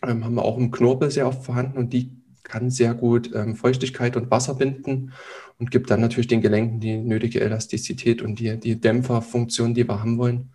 ähm, 0.02 0.24
haben 0.24 0.34
wir 0.34 0.44
auch 0.44 0.58
im 0.58 0.70
Knorpel 0.70 1.10
sehr 1.10 1.26
oft 1.26 1.44
vorhanden 1.44 1.78
und 1.78 1.92
die 1.92 2.12
kann 2.44 2.70
sehr 2.70 2.94
gut 2.94 3.30
ähm, 3.34 3.56
Feuchtigkeit 3.56 4.16
und 4.16 4.30
Wasser 4.30 4.54
binden 4.54 5.12
und 5.58 5.70
gibt 5.70 5.90
dann 5.90 6.00
natürlich 6.00 6.28
den 6.28 6.40
Gelenken 6.40 6.78
die 6.78 6.96
nötige 6.96 7.40
Elastizität 7.40 8.22
und 8.22 8.38
die, 8.38 8.58
die 8.58 8.80
Dämpferfunktion, 8.80 9.74
die 9.74 9.88
wir 9.88 10.00
haben 10.00 10.18
wollen. 10.18 10.52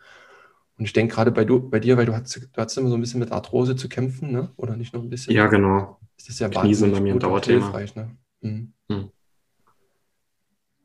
Und 0.77 0.85
ich 0.85 0.93
denke 0.93 1.15
gerade 1.15 1.31
bei, 1.31 1.43
du, 1.43 1.69
bei 1.69 1.79
dir, 1.79 1.97
weil 1.97 2.05
du 2.05 2.15
hast, 2.15 2.35
du 2.37 2.61
hast 2.61 2.77
immer 2.77 2.89
so 2.89 2.95
ein 2.95 3.01
bisschen 3.01 3.19
mit 3.19 3.33
Arthrose 3.33 3.75
zu 3.75 3.89
kämpfen, 3.89 4.31
ne? 4.31 4.51
oder 4.55 4.77
nicht 4.77 4.93
nur 4.93 5.03
ein 5.03 5.09
bisschen? 5.09 5.35
Ja, 5.35 5.47
genau. 5.47 5.99
Das 6.15 6.29
ist 6.29 6.39
ja 6.39 6.47
Knie 6.47 6.73
sind 6.73 6.93
bei 6.93 7.01
mir 7.01 7.13
ein 7.13 7.19
Dauerthema. 7.19 7.77
Ne? 7.95 8.17
Mhm. 8.41 8.73
Mhm. 8.87 9.11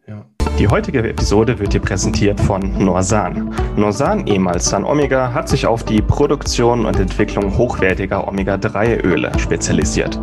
Ja. 0.06 0.28
Die 0.56 0.68
heutige 0.68 1.02
Episode 1.02 1.58
wird 1.58 1.72
dir 1.72 1.80
präsentiert 1.80 2.40
von 2.40 2.78
Norsan. 2.78 3.52
Norsan, 3.76 4.24
ehemals 4.28 4.66
San 4.66 4.84
Omega, 4.84 5.34
hat 5.34 5.48
sich 5.48 5.66
auf 5.66 5.82
die 5.82 6.00
Produktion 6.00 6.86
und 6.86 7.00
Entwicklung 7.00 7.58
hochwertiger 7.58 8.28
Omega-3-Öle 8.28 9.32
spezialisiert. 9.36 10.20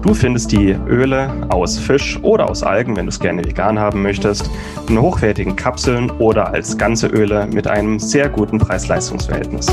Du 0.00 0.14
findest 0.14 0.52
die 0.52 0.74
Öle 0.88 1.30
aus 1.50 1.78
Fisch 1.78 2.18
oder 2.22 2.48
aus 2.48 2.62
Algen, 2.62 2.96
wenn 2.96 3.04
du 3.04 3.10
es 3.10 3.20
gerne 3.20 3.44
vegan 3.44 3.78
haben 3.78 4.02
möchtest, 4.02 4.50
in 4.88 4.98
hochwertigen 4.98 5.54
Kapseln 5.54 6.10
oder 6.12 6.48
als 6.48 6.78
ganze 6.78 7.08
Öle 7.08 7.46
mit 7.46 7.66
einem 7.66 7.98
sehr 7.98 8.30
guten 8.30 8.58
Preis-Leistungs-Verhältnis. 8.58 9.66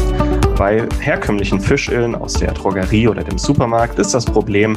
Bei 0.58 0.88
herkömmlichen 1.00 1.60
Fischölen 1.60 2.16
aus 2.16 2.34
der 2.34 2.52
Drogerie 2.52 3.08
oder 3.08 3.24
dem 3.24 3.38
Supermarkt 3.38 3.98
ist 3.98 4.14
das 4.14 4.26
Problem, 4.26 4.76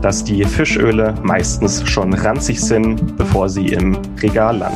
dass 0.00 0.22
die 0.22 0.44
Fischöle 0.44 1.14
meistens 1.22 1.88
schon 1.88 2.12
ranzig 2.12 2.60
sind, 2.60 3.16
bevor 3.16 3.48
sie 3.48 3.68
im 3.68 3.98
Regal 4.22 4.58
landen. 4.58 4.73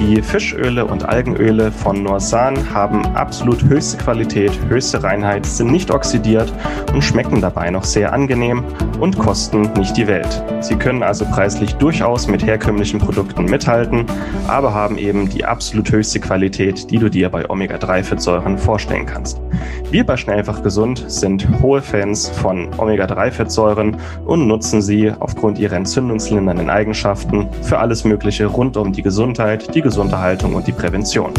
Die 0.00 0.22
Fischöle 0.22 0.84
und 0.84 1.08
Algenöle 1.08 1.72
von 1.72 2.04
Norsan 2.04 2.72
haben 2.72 3.04
absolut 3.16 3.64
höchste 3.64 3.98
Qualität, 3.98 4.52
höchste 4.68 5.02
Reinheit, 5.02 5.44
sind 5.44 5.72
nicht 5.72 5.90
oxidiert 5.90 6.52
und 6.92 7.02
schmecken 7.02 7.40
dabei 7.40 7.70
noch 7.70 7.82
sehr 7.82 8.12
angenehm 8.12 8.62
und 9.00 9.18
kosten 9.18 9.62
nicht 9.76 9.96
die 9.96 10.06
Welt. 10.06 10.42
Sie 10.60 10.76
können 10.76 11.02
also 11.02 11.24
preislich 11.24 11.74
durchaus 11.74 12.28
mit 12.28 12.44
herkömmlichen 12.44 13.00
Produkten 13.00 13.44
mithalten, 13.44 14.06
aber 14.46 14.74
haben 14.74 14.98
eben 14.98 15.28
die 15.28 15.44
absolut 15.44 15.90
höchste 15.90 16.20
Qualität, 16.20 16.90
die 16.90 16.98
du 16.98 17.08
dir 17.08 17.28
bei 17.28 17.48
Omega-3-Fettsäuren 17.48 18.58
vorstellen 18.58 19.06
kannst. 19.06 19.40
Wir 19.90 20.04
bei 20.04 20.16
Schnellfach 20.16 20.62
Gesund 20.62 21.04
sind 21.08 21.46
hohe 21.62 21.80
Fans 21.80 22.28
von 22.28 22.68
Omega-3-Fettsäuren 22.76 23.96
und 24.26 24.46
nutzen 24.46 24.82
sie 24.82 25.12
aufgrund 25.18 25.58
ihrer 25.58 25.76
entzündungslindernden 25.76 26.70
Eigenschaften 26.70 27.48
für 27.62 27.78
alles 27.78 28.04
Mögliche 28.04 28.46
rund 28.46 28.76
um 28.76 28.92
die 28.92 29.02
Gesundheit, 29.02 29.74
die 29.74 29.82
Gesunderhaltung 29.82 30.54
und 30.54 30.66
die 30.66 30.72
Prävention. 30.72 31.32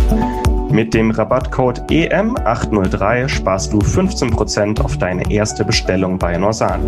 Mit 0.72 0.94
dem 0.94 1.10
Rabattcode 1.10 1.82
EM803 1.90 3.28
sparst 3.28 3.74
du 3.74 3.80
15% 3.80 4.82
auf 4.82 4.98
deine 4.98 5.32
erste 5.32 5.66
Bestellung 5.66 6.20
bei 6.20 6.38
Norsan. 6.38 6.80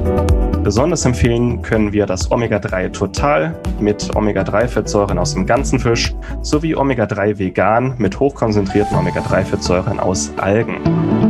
Besonders 0.63 1.05
empfehlen 1.05 1.63
können 1.63 1.91
wir 1.91 2.05
das 2.05 2.31
Omega-3 2.31 2.91
Total 2.91 3.55
mit 3.79 4.15
Omega-3-Fettsäuren 4.15 5.17
aus 5.17 5.33
dem 5.33 5.47
ganzen 5.47 5.79
Fisch 5.79 6.13
sowie 6.43 6.75
Omega-3 6.75 7.39
Vegan 7.39 7.95
mit 7.97 8.19
hochkonzentrierten 8.19 8.95
Omega-3-Fettsäuren 8.95 9.99
aus 9.99 10.31
Algen. 10.37 11.20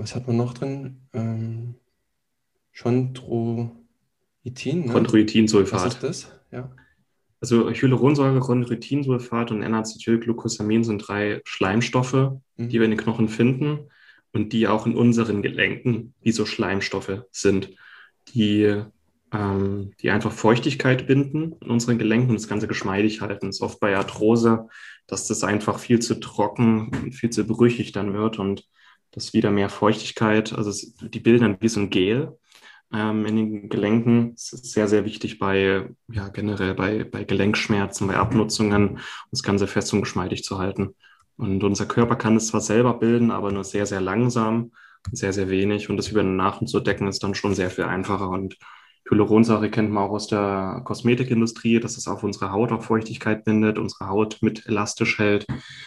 Was 0.00 0.14
hat 0.14 0.26
man 0.26 0.36
noch 0.36 0.54
drin? 0.54 1.00
Ähm, 1.12 1.74
Chondroitin. 2.76 3.76
Ne? 4.86 4.92
Chondroitinsulfat. 4.92 5.80
Was 5.80 5.94
ist 5.94 6.02
das? 6.02 6.40
Ja. 6.50 6.70
Also 7.40 7.70
Hyaluronsäure, 7.70 8.40
Chondroitinsulfat 8.40 9.50
und 9.50 9.62
N-Acetylglucosamin 9.62 10.84
sind 10.84 10.98
drei 10.98 11.40
Schleimstoffe, 11.44 12.32
mhm. 12.56 12.68
die 12.68 12.78
wir 12.78 12.84
in 12.84 12.90
den 12.90 13.00
Knochen 13.00 13.28
finden 13.28 13.88
und 14.32 14.52
die 14.52 14.68
auch 14.68 14.86
in 14.86 14.94
unseren 14.94 15.42
Gelenken 15.42 16.14
wie 16.20 16.32
so 16.32 16.44
Schleimstoffe 16.44 17.22
sind, 17.30 17.70
die 18.34 18.84
ähm, 19.32 19.92
die 20.00 20.10
einfach 20.10 20.32
Feuchtigkeit 20.32 21.06
binden 21.06 21.54
in 21.60 21.70
unseren 21.70 21.98
Gelenken 21.98 22.30
und 22.30 22.40
das 22.40 22.48
Ganze 22.48 22.66
geschmeidig 22.66 23.20
halten. 23.20 23.48
Es 23.48 23.56
ist 23.56 23.62
oft 23.62 23.80
bei 23.80 23.96
Arthrose, 23.96 24.68
dass 25.06 25.26
das 25.26 25.44
einfach 25.44 25.78
viel 25.78 26.00
zu 26.00 26.18
trocken, 26.18 27.12
viel 27.12 27.30
zu 27.30 27.46
brüchig 27.46 27.92
dann 27.92 28.12
wird 28.12 28.38
und 28.38 28.68
das 29.12 29.32
wieder 29.32 29.50
mehr 29.50 29.68
Feuchtigkeit, 29.68 30.52
also 30.52 30.72
die 31.00 31.20
bilden 31.20 31.42
dann 31.42 31.56
wie 31.60 31.68
so 31.68 31.80
ein 31.80 31.90
Gel 31.90 32.36
ähm, 32.92 33.26
in 33.26 33.36
den 33.36 33.68
Gelenken. 33.68 34.34
Das 34.34 34.52
ist 34.52 34.72
sehr, 34.72 34.88
sehr 34.88 35.04
wichtig 35.04 35.38
bei, 35.38 35.88
ja, 36.08 36.28
generell 36.28 36.74
bei, 36.74 37.04
bei 37.04 37.24
Gelenkschmerzen, 37.24 38.06
bei 38.06 38.16
Abnutzungen, 38.16 39.00
das 39.30 39.42
Ganze 39.42 39.66
fest 39.66 39.92
und 39.92 40.02
geschmeidig 40.02 40.44
zu 40.44 40.58
halten. 40.58 40.94
Und 41.36 41.64
unser 41.64 41.86
Körper 41.86 42.16
kann 42.16 42.36
es 42.36 42.48
zwar 42.48 42.60
selber 42.60 42.94
bilden, 42.98 43.30
aber 43.30 43.50
nur 43.50 43.64
sehr, 43.64 43.86
sehr 43.86 44.00
langsam, 44.00 44.72
sehr, 45.10 45.32
sehr 45.32 45.48
wenig. 45.48 45.88
Und 45.88 45.96
das 45.96 46.08
über 46.08 46.22
den 46.22 46.36
Nachen 46.36 46.66
zu 46.66 46.80
decken, 46.80 47.08
ist 47.08 47.22
dann 47.22 47.34
schon 47.34 47.54
sehr 47.54 47.70
viel 47.70 47.84
einfacher. 47.84 48.28
Und 48.28 48.56
Hyaluronsäure 49.08 49.70
kennt 49.70 49.90
man 49.90 50.04
auch 50.04 50.10
aus 50.10 50.26
der 50.26 50.82
Kosmetikindustrie, 50.84 51.80
dass 51.80 51.96
es 51.96 52.06
auf 52.08 52.22
unsere 52.22 52.52
Haut 52.52 52.72
auch 52.72 52.82
Feuchtigkeit 52.82 53.44
bindet, 53.44 53.78
unsere 53.78 54.08
Haut 54.08 54.38
mit 54.42 54.66
elastisch 54.66 55.18
hält. 55.18 55.46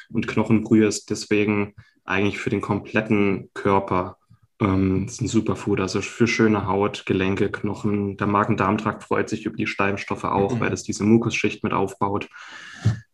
Und 0.10 0.28
Knochenbrühe 0.28 0.88
ist 0.88 1.10
deswegen 1.12 1.76
eigentlich 2.06 2.40
für 2.40 2.50
den 2.50 2.62
kompletten 2.62 3.50
Körper 3.54 4.18
ähm, 4.60 5.06
ist 5.06 5.22
ein 5.22 5.28
Superfood. 5.28 5.80
Also 5.80 6.02
für 6.02 6.28
schöne 6.28 6.68
Haut, 6.68 7.06
Gelenke, 7.06 7.52
Knochen. 7.52 8.18
Der 8.18 8.28
Magen-Darm-Trakt 8.28 9.04
freut 9.04 9.30
sich 9.30 9.46
über 9.46 9.58
die 9.58 9.68
Schleimstoffe 9.68 10.24
auch, 10.24 10.56
mhm. 10.56 10.60
weil 10.60 10.70
das 10.70 10.84
diese 10.84 11.04
Mukusschicht 11.04 11.64
mit 11.64 11.74
aufbaut. 11.74 12.30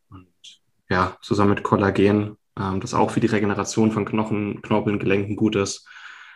Und 0.09 0.27
ja, 0.89 1.17
zusammen 1.21 1.51
mit 1.51 1.63
Kollagen, 1.63 2.37
ähm, 2.59 2.79
das 2.79 2.93
auch 2.93 3.11
für 3.11 3.19
die 3.19 3.27
Regeneration 3.27 3.91
von 3.91 4.05
Knochen, 4.05 4.61
Knorpeln, 4.61 4.99
Gelenken 4.99 5.35
gut 5.35 5.55
ist, 5.55 5.87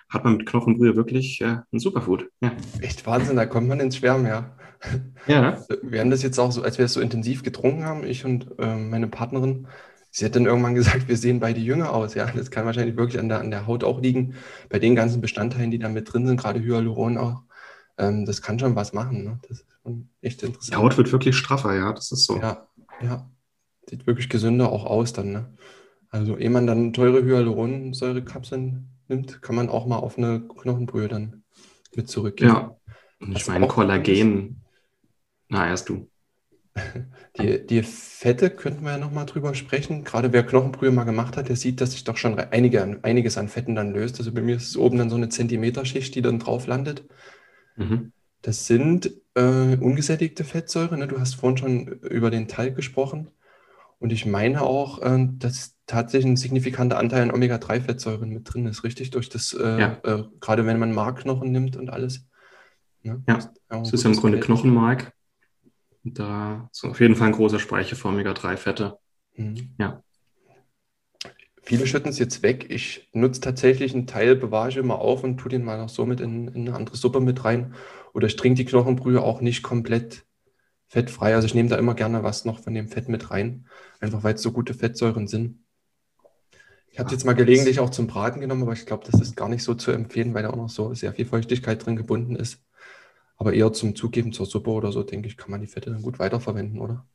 hat 0.09 0.23
man 0.23 0.37
mit 0.37 0.45
Knochenbrühe 0.45 0.95
wirklich 0.95 1.41
äh, 1.41 1.57
ein 1.71 1.79
Superfood. 1.79 2.29
Ja. 2.41 2.51
Echt 2.81 3.05
Wahnsinn, 3.05 3.35
da 3.35 3.45
kommt 3.45 3.67
man 3.67 3.79
ins 3.79 3.97
Schwärmen, 3.97 4.27
ja. 4.27 4.55
Ja. 5.27 5.63
Wir 5.81 6.01
haben 6.01 6.09
das 6.09 6.23
jetzt 6.23 6.37
auch 6.39 6.51
so, 6.51 6.61
als 6.61 6.77
wir 6.77 6.85
es 6.85 6.93
so 6.93 6.99
intensiv 6.99 7.41
getrunken 7.41 7.85
haben, 7.85 8.03
ich 8.05 8.25
und 8.25 8.47
äh, 8.59 8.75
meine 8.75 9.07
Partnerin, 9.07 9.67
Sie 10.15 10.23
hat 10.25 10.35
dann 10.35 10.45
irgendwann 10.45 10.75
gesagt, 10.75 11.07
wir 11.07 11.17
sehen 11.17 11.39
beide 11.39 11.59
jünger 11.59 11.91
aus. 11.91 12.13
Ja, 12.13 12.31
das 12.31 12.51
kann 12.51 12.67
wahrscheinlich 12.67 12.95
wirklich 12.95 13.19
an 13.19 13.29
der, 13.29 13.39
an 13.39 13.49
der 13.49 13.65
Haut 13.65 13.83
auch 13.83 13.99
liegen. 13.99 14.35
Bei 14.69 14.77
den 14.77 14.95
ganzen 14.95 15.21
Bestandteilen, 15.21 15.71
die 15.71 15.79
da 15.79 15.89
mit 15.89 16.13
drin 16.13 16.27
sind, 16.27 16.39
gerade 16.39 16.61
Hyaluron 16.61 17.17
auch. 17.17 17.41
Ähm, 17.97 18.23
das 18.25 18.43
kann 18.43 18.59
schon 18.59 18.75
was 18.75 18.93
machen. 18.93 19.23
Ne? 19.23 19.39
Das 19.49 19.61
ist 19.61 19.65
schon 19.81 20.09
echt 20.21 20.43
interessant. 20.43 20.71
Die 20.71 20.77
Haut 20.77 20.97
wird 20.97 21.11
wirklich 21.11 21.35
straffer, 21.35 21.75
ja, 21.75 21.91
das 21.93 22.11
ist 22.11 22.25
so. 22.25 22.37
Ja, 22.37 22.67
ja. 23.01 23.27
Sieht 23.89 24.05
wirklich 24.05 24.29
gesünder 24.29 24.71
auch 24.71 24.85
aus 24.85 25.13
dann. 25.13 25.31
Ne? 25.31 25.57
Also, 26.09 26.37
ehe 26.37 26.51
man 26.51 26.67
dann 26.67 26.93
teure 26.93 27.23
Hyaluronsäurekapseln 27.23 28.87
nimmt, 29.07 29.41
kann 29.41 29.55
man 29.55 29.67
auch 29.67 29.87
mal 29.87 29.97
auf 29.97 30.19
eine 30.19 30.41
Knochenbrühe 30.41 31.07
dann 31.07 31.43
mit 31.95 32.07
zurückgehen. 32.07 32.49
Ja, 32.49 32.77
und 33.19 33.35
ich 33.35 33.47
meine, 33.47 33.67
Kollagen. 33.67 34.61
Na, 35.49 35.67
erst 35.67 35.89
du. 35.89 36.07
Die, 37.39 37.65
die 37.65 37.83
Fette 37.83 38.49
könnten 38.51 38.83
wir 38.83 38.91
ja 38.91 38.97
nochmal 38.97 39.25
drüber 39.25 39.55
sprechen. 39.55 40.03
Gerade 40.03 40.33
wer 40.33 40.45
Knochenbrühe 40.45 40.91
mal 40.91 41.03
gemacht 41.03 41.35
hat, 41.35 41.49
der 41.49 41.55
sieht, 41.55 41.81
dass 41.81 41.91
sich 41.91 42.03
doch 42.03 42.17
schon 42.17 42.37
einige, 42.37 42.99
einiges 43.01 43.37
an 43.37 43.49
Fetten 43.49 43.75
dann 43.75 43.91
löst. 43.91 44.19
Also 44.19 44.31
bei 44.31 44.41
mir 44.41 44.55
ist 44.55 44.67
es 44.67 44.77
oben 44.77 44.99
dann 44.99 45.09
so 45.09 45.15
eine 45.15 45.29
Zentimeterschicht, 45.29 46.13
die 46.13 46.21
dann 46.21 46.39
drauf 46.39 46.67
landet. 46.67 47.03
Mhm. 47.75 48.11
Das 48.43 48.67
sind 48.67 49.11
äh, 49.35 49.77
ungesättigte 49.77 50.43
Fettsäuren. 50.43 50.99
Ne? 50.99 51.07
Du 51.07 51.19
hast 51.19 51.35
vorhin 51.35 51.57
schon 51.57 51.87
über 51.87 52.29
den 52.29 52.47
Talg 52.47 52.75
gesprochen. 52.75 53.29
Und 53.99 54.11
ich 54.11 54.25
meine 54.25 54.61
auch, 54.61 55.01
äh, 55.01 55.27
dass 55.39 55.75
tatsächlich 55.87 56.31
ein 56.31 56.37
signifikanter 56.37 56.97
Anteil 56.97 57.23
an 57.23 57.31
Omega-3-Fettsäuren 57.31 58.29
mit 58.29 58.53
drin 58.53 58.67
ist, 58.67 58.83
richtig? 58.83 59.11
Durch 59.11 59.29
das, 59.29 59.53
äh, 59.53 59.79
ja. 59.79 59.97
Äh, 60.03 60.23
gerade 60.39 60.65
wenn 60.65 60.77
man 60.77 60.93
Markknochen 60.93 61.51
nimmt 61.51 61.77
und 61.77 61.89
alles. 61.89 62.27
Ne? 63.01 63.23
Ja, 63.27 63.39
das 63.69 63.93
ist 63.93 64.03
ja 64.03 64.11
im 64.11 64.17
Grunde 64.17 64.39
Knochenmark. 64.39 65.13
Da 66.03 66.69
ist 66.71 66.83
auf 66.83 66.99
jeden 66.99 67.15
Fall 67.15 67.27
ein 67.27 67.33
großer 67.33 67.59
Speicher 67.59 67.95
für 67.95 68.09
Omega-3-Fette. 68.09 68.97
Mhm. 69.35 69.75
Ja. 69.79 70.03
Viele 71.61 71.87
schütten 71.87 72.09
es 72.09 72.19
jetzt 72.19 72.43
weg. 72.43 72.65
Ich 72.69 73.09
nutze 73.13 73.39
tatsächlich 73.39 73.93
einen 73.93 74.05
Teil, 74.05 74.35
bewahre 74.35 74.79
immer 74.79 74.99
auf 74.99 75.23
und 75.23 75.37
tue 75.37 75.49
den 75.49 75.63
mal 75.63 75.77
noch 75.77 75.87
so 75.87 76.05
mit 76.05 76.19
in, 76.19 76.49
in 76.49 76.67
eine 76.67 76.75
andere 76.75 76.97
Suppe 76.97 77.21
mit 77.21 77.45
rein. 77.45 77.73
Oder 78.13 78.27
ich 78.27 78.35
trinke 78.35 78.57
die 78.57 78.65
Knochenbrühe 78.65 79.21
auch 79.21 79.39
nicht 79.39 79.63
komplett 79.63 80.25
fettfrei. 80.87 81.35
Also 81.35 81.45
ich 81.45 81.55
nehme 81.55 81.69
da 81.69 81.77
immer 81.77 81.95
gerne 81.95 82.21
was 82.21 82.43
noch 82.43 82.59
von 82.59 82.73
dem 82.73 82.89
Fett 82.89 83.07
mit 83.07 83.31
rein, 83.31 83.65
einfach 84.01 84.23
weil 84.23 84.35
es 84.35 84.41
so 84.41 84.51
gute 84.51 84.73
Fettsäuren 84.73 85.27
sind. 85.27 85.59
Ich 86.91 86.99
habe 86.99 87.07
es 87.07 87.13
jetzt 87.13 87.25
mal 87.25 87.33
gelegentlich 87.33 87.79
auch 87.79 87.89
zum 87.89 88.05
Braten 88.05 88.41
genommen, 88.41 88.63
aber 88.63 88.73
ich 88.73 88.85
glaube, 88.85 89.03
das 89.09 89.19
ist 89.19 89.35
gar 89.35 89.49
nicht 89.49 89.63
so 89.63 89.73
zu 89.73 89.91
empfehlen, 89.91 90.35
weil 90.35 90.43
da 90.43 90.51
auch 90.51 90.55
noch 90.55 90.69
so 90.69 90.93
sehr 90.93 91.13
viel 91.13 91.25
Feuchtigkeit 91.25 91.83
drin 91.83 91.95
gebunden 91.95 92.35
ist. 92.35 92.61
Aber 93.37 93.53
eher 93.53 93.73
zum 93.73 93.95
Zugeben 93.95 94.31
zur 94.31 94.45
Suppe 94.45 94.71
oder 94.71 94.91
so, 94.91 95.03
denke 95.03 95.27
ich, 95.27 95.37
kann 95.37 95.51
man 95.51 95.61
die 95.61 95.67
Fette 95.67 95.89
dann 95.89 96.01
gut 96.01 96.19
weiterverwenden, 96.19 96.79
oder? 96.79 97.05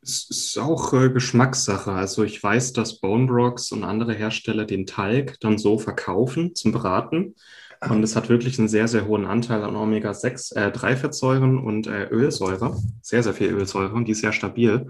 Es 0.00 0.28
ist 0.28 0.58
auch 0.58 0.92
äh, 0.94 1.10
Geschmackssache. 1.10 1.92
Also 1.92 2.24
ich 2.24 2.42
weiß, 2.42 2.72
dass 2.72 2.98
Bone 2.98 3.26
Brocks 3.26 3.70
und 3.70 3.84
andere 3.84 4.14
Hersteller 4.14 4.64
den 4.64 4.86
Talg 4.86 5.38
dann 5.40 5.58
so 5.58 5.78
verkaufen 5.78 6.54
zum 6.56 6.72
Braten. 6.72 7.36
Ah. 7.80 7.92
Und 7.92 8.02
es 8.02 8.16
hat 8.16 8.28
wirklich 8.28 8.58
einen 8.58 8.68
sehr, 8.68 8.88
sehr 8.88 9.06
hohen 9.06 9.26
Anteil 9.26 9.62
an 9.62 9.76
Omega-6, 9.76 10.56
äh, 10.56 10.70
3-Fettsäuren 10.70 11.58
und 11.58 11.86
äh, 11.86 12.08
Ölsäure. 12.08 12.76
Sehr, 13.00 13.22
sehr 13.22 13.34
viel 13.34 13.52
Ölsäure 13.52 13.94
und 13.94 14.06
die 14.06 14.12
ist 14.12 14.22
sehr 14.22 14.32
stabil. 14.32 14.88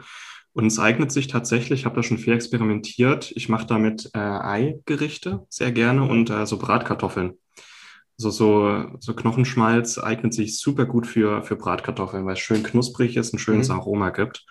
Und 0.54 0.66
es 0.66 0.78
eignet 0.78 1.12
sich 1.12 1.28
tatsächlich, 1.28 1.80
ich 1.80 1.84
habe 1.86 1.96
da 1.96 2.02
schon 2.02 2.18
viel 2.18 2.34
experimentiert. 2.34 3.32
Ich 3.34 3.48
mache 3.48 3.66
damit 3.66 4.10
äh, 4.14 4.18
Eigerichte 4.18 5.46
sehr 5.48 5.72
gerne 5.72 6.04
und 6.04 6.30
äh, 6.30 6.46
so 6.46 6.58
Bratkartoffeln. 6.58 7.38
Also 8.24 8.30
so, 8.30 8.98
so 9.00 9.14
Knochenschmalz 9.14 9.98
eignet 9.98 10.32
sich 10.32 10.58
super 10.58 10.86
gut 10.86 11.08
für, 11.08 11.42
für 11.42 11.56
Bratkartoffeln, 11.56 12.24
weil 12.24 12.34
es 12.34 12.38
schön 12.38 12.62
knusprig 12.62 13.16
ist, 13.16 13.34
ein 13.34 13.40
schönes 13.40 13.68
mhm. 13.68 13.74
Aroma 13.74 14.10
gibt. 14.10 14.46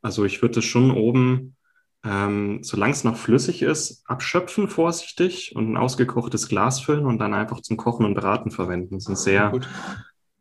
Also 0.00 0.24
ich 0.24 0.40
würde 0.40 0.60
es 0.60 0.64
schon 0.64 0.90
oben, 0.90 1.56
ähm, 2.02 2.60
solange 2.62 2.92
es 2.92 3.04
noch 3.04 3.16
flüssig 3.16 3.60
ist, 3.60 4.02
abschöpfen 4.06 4.68
vorsichtig 4.68 5.54
und 5.54 5.70
ein 5.70 5.76
ausgekochtes 5.76 6.48
Glas 6.48 6.80
füllen 6.80 7.04
und 7.04 7.18
dann 7.18 7.34
einfach 7.34 7.60
zum 7.60 7.76
Kochen 7.76 8.06
und 8.06 8.14
Braten 8.14 8.50
verwenden. 8.50 8.94
Das 8.94 9.04
sind 9.04 9.18
sehr, 9.18 9.52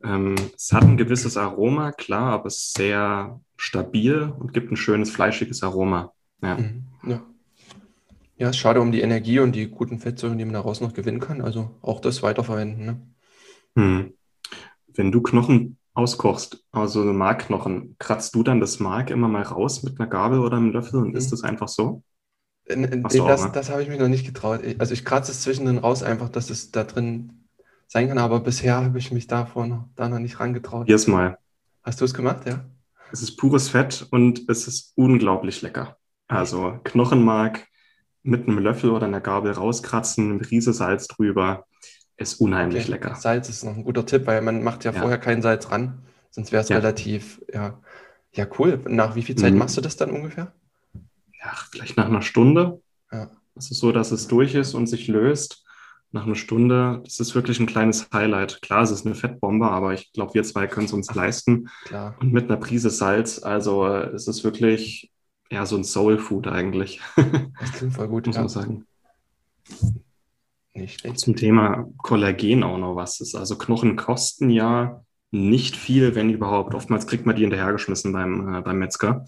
ähm, 0.01 0.35
es 0.55 0.71
hat 0.71 0.83
ein 0.83 0.95
gewisses 0.95 1.35
Aroma, 1.35 1.91
klar, 1.91 2.31
aber 2.31 2.45
es 2.45 2.57
ist 2.59 2.77
sehr 2.77 3.41
stabil 3.57 4.33
und 4.39 4.53
gibt 4.53 4.71
ein 4.71 4.77
schönes 4.77 5.11
fleischiges 5.11 5.63
Aroma. 5.63 6.13
Ja. 6.41 6.55
Mhm. 6.55 6.85
ja. 7.03 7.21
Ja, 8.39 8.49
ist 8.49 8.57
schade 8.57 8.79
um 8.79 8.93
die 8.93 9.01
Energie 9.01 9.39
und 9.39 9.51
die 9.51 9.67
guten 9.67 9.99
Fettsäuren, 9.99 10.37
die 10.37 10.45
man 10.45 10.53
daraus 10.53 10.79
noch 10.79 10.93
gewinnen 10.93 11.19
kann. 11.19 11.41
Also 11.41 11.71
auch 11.81 11.99
das 11.99 12.23
weiterverwenden. 12.23 12.85
Ne? 12.85 13.01
Hm. 13.75 14.13
Wenn 14.87 15.11
du 15.11 15.21
Knochen 15.21 15.77
auskochst, 15.93 16.63
also 16.71 17.03
Markknochen, 17.03 17.97
kratzt 17.99 18.33
du 18.35 18.43
dann 18.43 18.61
das 18.61 18.79
Mark 18.79 19.09
immer 19.09 19.27
mal 19.27 19.43
raus 19.43 19.83
mit 19.83 19.99
einer 19.99 20.09
Gabel 20.09 20.39
oder 20.39 20.55
einem 20.55 20.71
Löffel 20.71 21.01
und 21.01 21.09
mhm. 21.09 21.17
isst 21.17 21.33
das 21.33 21.43
einfach 21.43 21.67
so? 21.67 22.01
In, 22.65 23.03
das, 23.03 23.43
ne? 23.43 23.51
das 23.53 23.69
habe 23.69 23.83
ich 23.83 23.89
mich 23.89 23.99
noch 23.99 24.07
nicht 24.07 24.25
getraut. 24.25 24.61
Also 24.77 24.93
ich 24.93 25.03
kratze 25.03 25.31
es 25.31 25.41
zwischendrin 25.41 25.79
raus, 25.79 26.01
einfach, 26.01 26.29
dass 26.29 26.49
es 26.49 26.71
da 26.71 26.85
drin 26.85 27.47
sein 27.87 28.07
kann, 28.07 28.19
aber 28.19 28.39
bisher 28.39 28.77
habe 28.77 28.99
ich 28.99 29.11
mich 29.11 29.27
davor 29.27 29.67
noch, 29.67 29.89
da 29.95 30.07
noch 30.07 30.19
nicht 30.19 30.39
rangetraut. 30.39 30.87
Jedes 30.87 31.07
Mal. 31.07 31.37
Hast 31.83 31.99
du 31.99 32.05
es 32.05 32.13
gemacht, 32.13 32.47
ja? 32.47 32.63
Es 33.11 33.21
ist 33.21 33.35
pures 33.37 33.69
Fett 33.69 34.07
und 34.11 34.47
es 34.47 34.67
ist 34.67 34.93
unglaublich 34.95 35.61
lecker. 35.61 35.97
Also 36.27 36.79
Knochenmark 36.83 37.67
mit 38.23 38.47
einem 38.47 38.59
Löffel 38.59 38.91
oder 38.91 39.07
einer 39.07 39.21
Gabel 39.21 39.51
rauskratzen, 39.51 40.31
eine 40.31 40.39
Prise 40.39 40.73
Salz 40.73 41.07
drüber. 41.07 41.65
Ist 42.17 42.41
unheimlich 42.41 42.83
okay. 42.83 42.91
lecker. 42.91 43.15
Salz 43.15 43.47
ist 43.49 43.63
noch 43.63 43.75
ein 43.75 43.83
guter 43.83 44.05
Tipp, 44.05 44.27
weil 44.27 44.41
man 44.41 44.61
macht 44.61 44.83
ja, 44.83 44.91
ja. 44.91 44.99
vorher 44.99 45.17
kein 45.17 45.41
Salz 45.41 45.71
ran, 45.71 46.03
sonst 46.31 46.51
wäre 46.51 46.63
es 46.63 46.69
ja. 46.69 46.77
relativ, 46.77 47.41
ja. 47.53 47.79
Ja, 48.33 48.45
cool. 48.59 48.79
Nach 48.87 49.15
wie 49.15 49.23
viel 49.23 49.35
Zeit 49.35 49.53
mhm. 49.53 49.59
machst 49.59 49.77
du 49.77 49.81
das 49.81 49.95
dann 49.95 50.11
ungefähr? 50.11 50.53
Ja, 51.39 51.51
vielleicht 51.71 51.97
nach 51.97 52.05
einer 52.05 52.21
Stunde. 52.21 52.81
Ja. 53.11 53.31
Es 53.55 53.71
ist 53.71 53.79
so, 53.79 53.91
dass 53.91 54.11
es 54.11 54.27
durch 54.27 54.55
ist 54.55 54.73
und 54.73 54.87
sich 54.87 55.07
löst. 55.07 55.65
Nach 56.11 56.25
einer 56.25 56.35
Stunde, 56.35 57.01
das 57.03 57.19
ist 57.19 57.35
wirklich 57.35 57.59
ein 57.59 57.67
kleines 57.67 58.09
Highlight. 58.13 58.61
Klar, 58.61 58.83
es 58.83 58.91
ist 58.91 59.05
eine 59.05 59.15
Fettbombe, 59.15 59.69
aber 59.69 59.93
ich 59.93 60.11
glaube, 60.11 60.33
wir 60.33 60.43
zwei 60.43 60.67
können 60.67 60.87
es 60.87 60.93
uns 60.93 61.13
leisten. 61.13 61.69
Klar. 61.85 62.15
Und 62.19 62.33
mit 62.33 62.49
einer 62.49 62.59
Prise 62.59 62.89
Salz, 62.89 63.43
also 63.43 63.87
äh, 63.87 64.07
es 64.09 64.27
ist 64.27 64.43
wirklich 64.43 65.11
ja, 65.51 65.65
so 65.65 65.75
ein 65.75 65.83
Soul 65.83 66.19
Food 66.19 66.47
eigentlich. 66.47 67.01
Das 67.59 67.71
klingt 67.73 67.93
voll 67.93 68.07
gut, 68.07 68.27
muss 68.27 68.35
ja. 68.35 68.41
man 68.41 68.49
sagen. 68.49 68.85
Nicht 70.73 70.99
schlecht. 70.99 71.19
Zum 71.19 71.35
Thema 71.35 71.87
Kollagen 71.97 72.63
auch 72.63 72.77
noch 72.77 72.95
was 72.95 73.19
ist. 73.19 73.35
Also 73.35 73.57
Knochen 73.57 73.95
kosten 73.95 74.49
ja 74.49 75.03
nicht 75.31 75.75
viel, 75.75 76.15
wenn 76.15 76.29
überhaupt. 76.29 76.73
Oftmals 76.73 77.07
kriegt 77.07 77.25
man 77.25 77.35
die 77.35 77.41
hinterhergeschmissen 77.41 78.13
beim, 78.13 78.55
äh, 78.55 78.61
beim 78.61 78.79
Metzger. 78.79 79.25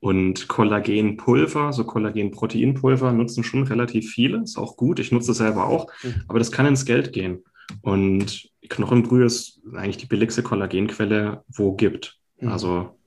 Und 0.00 0.48
Kollagenpulver, 0.48 1.72
so 1.72 1.84
Kollagenproteinpulver 1.84 3.12
nutzen 3.12 3.42
schon 3.44 3.64
relativ 3.64 4.10
viele. 4.10 4.42
Ist 4.42 4.58
auch 4.58 4.76
gut. 4.76 4.98
Ich 5.00 5.12
nutze 5.12 5.32
es 5.32 5.38
selber 5.38 5.66
auch. 5.66 5.92
Mhm. 6.02 6.22
Aber 6.28 6.38
das 6.38 6.52
kann 6.52 6.66
ins 6.66 6.84
Geld 6.84 7.12
gehen. 7.12 7.44
Und 7.82 8.50
Knochenbrühe 8.68 9.26
ist 9.26 9.60
eigentlich 9.74 9.96
die 9.98 10.06
billigste 10.06 10.42
Kollagenquelle, 10.42 11.44
wo 11.48 11.74
gibt. 11.74 12.18
Mhm. 12.40 12.48
Also 12.48 12.98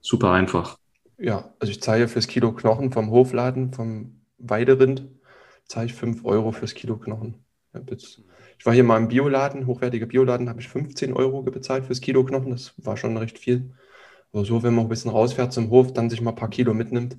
super 0.00 0.32
einfach. 0.32 0.78
Ja, 1.24 1.54
also 1.58 1.70
ich 1.70 1.80
zahle 1.80 2.06
fürs 2.06 2.26
Kilo 2.26 2.52
Knochen 2.52 2.92
vom 2.92 3.10
Hofladen, 3.10 3.72
vom 3.72 4.20
Weiderind, 4.36 5.08
zahle 5.64 5.86
ich 5.86 5.94
5 5.94 6.22
Euro 6.26 6.52
fürs 6.52 6.74
Kilo 6.74 6.98
Knochen. 6.98 7.42
Ich 8.58 8.66
war 8.66 8.74
hier 8.74 8.84
mal 8.84 8.98
im 8.98 9.08
Bioladen, 9.08 9.66
hochwertiger 9.66 10.04
Bioladen, 10.04 10.50
habe 10.50 10.60
ich 10.60 10.68
15 10.68 11.14
Euro 11.14 11.42
bezahlt 11.42 11.86
fürs 11.86 12.02
Kilo 12.02 12.24
Knochen. 12.24 12.50
Das 12.50 12.74
war 12.76 12.98
schon 12.98 13.16
recht 13.16 13.38
viel. 13.38 13.72
Aber 14.32 14.44
so, 14.44 14.62
wenn 14.62 14.74
man 14.74 14.84
ein 14.84 14.90
bisschen 14.90 15.10
rausfährt 15.10 15.54
zum 15.54 15.70
Hof, 15.70 15.94
dann 15.94 16.10
sich 16.10 16.20
mal 16.20 16.32
ein 16.32 16.36
paar 16.36 16.50
Kilo 16.50 16.74
mitnimmt, 16.74 17.16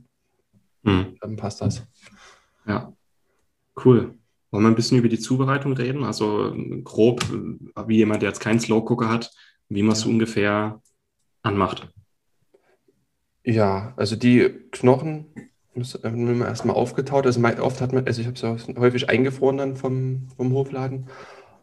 hm. 0.84 1.18
dann 1.20 1.36
passt 1.36 1.62
das. 1.62 1.88
Ja, 2.68 2.94
cool. 3.84 4.14
Wollen 4.52 4.64
wir 4.66 4.70
ein 4.70 4.76
bisschen 4.76 5.00
über 5.00 5.10
die 5.10 5.20
Zubereitung 5.20 5.74
reden? 5.74 6.04
Also 6.04 6.56
grob, 6.84 7.26
wie 7.88 7.98
jemand, 7.98 8.22
der 8.22 8.30
jetzt 8.30 8.40
keinen 8.40 8.60
Slow 8.60 8.86
Cooker 8.88 9.10
hat, 9.10 9.32
wie 9.68 9.82
man 9.82 9.94
es 9.94 10.04
ja. 10.04 10.12
ungefähr 10.12 10.82
anmacht. 11.42 11.92
Ja, 13.46 13.94
also 13.96 14.16
die 14.16 14.50
Knochen 14.72 15.28
müssen 15.76 16.40
wir 16.40 16.48
erstmal 16.48 16.76
aufgetaut. 16.76 17.28
Also 17.28 17.42
oft 17.62 17.80
hat 17.80 17.94
man, 17.94 18.08
also 18.08 18.22
ich 18.22 18.28
habe 18.28 18.36
es 18.56 18.68
häufig 18.78 19.10
eingefroren 19.10 19.58
dann 19.58 19.76
vom, 19.76 20.30
vom 20.36 20.52
Hofladen, 20.54 21.08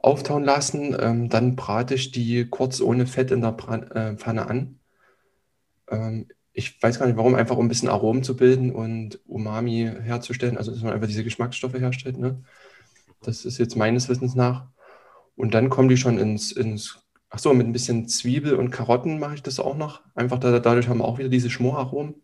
auftauen 0.01 0.45
lassen. 0.45 0.97
Ähm, 1.01 1.29
dann 1.29 1.57
brate 1.57 1.95
ich 1.95 2.12
die 2.12 2.47
kurz 2.49 2.81
ohne 2.81 3.07
Fett 3.07 3.33
in 3.33 3.40
der 3.40 3.57
äh, 3.95 4.16
Pfanne 4.16 4.47
an. 4.49 4.79
Ähm, 5.90 6.29
ich 6.53 6.81
weiß 6.81 7.01
gar 7.01 7.07
nicht 7.07 7.16
warum, 7.16 7.35
einfach 7.35 7.57
um 7.57 7.66
ein 7.66 7.68
bisschen 7.68 7.88
Aromen 7.88 8.23
zu 8.23 8.37
bilden 8.37 8.71
und 8.73 9.18
Umami 9.27 9.90
herzustellen, 10.03 10.59
also 10.59 10.71
dass 10.71 10.83
man 10.83 10.92
einfach 10.92 11.09
diese 11.09 11.25
Geschmacksstoffe 11.25 11.75
herstellt. 11.75 12.18
Ne? 12.18 12.45
Das 13.23 13.45
ist 13.45 13.59
jetzt 13.59 13.77
meines 13.77 14.09
Wissens 14.09 14.37
nach. 14.37 14.68
Und 15.35 15.55
dann 15.55 15.71
kommen 15.71 15.88
die 15.88 15.97
schon 15.97 16.18
ins, 16.18 16.53
ins 16.53 17.01
ach 17.33 17.38
so, 17.38 17.53
mit 17.55 17.66
ein 17.66 17.73
bisschen 17.73 18.09
Zwiebel 18.09 18.55
und 18.55 18.71
Karotten 18.71 19.18
mache 19.18 19.35
ich 19.35 19.42
das 19.42 19.59
auch 19.59 19.77
noch. 19.77 20.03
Einfach 20.14 20.38
da, 20.38 20.59
dadurch 20.59 20.88
haben 20.88 20.99
wir 20.99 21.07
auch 21.07 21.18
wieder 21.18 21.31
diese 21.31 21.51
Schmoraromen. 21.51 22.14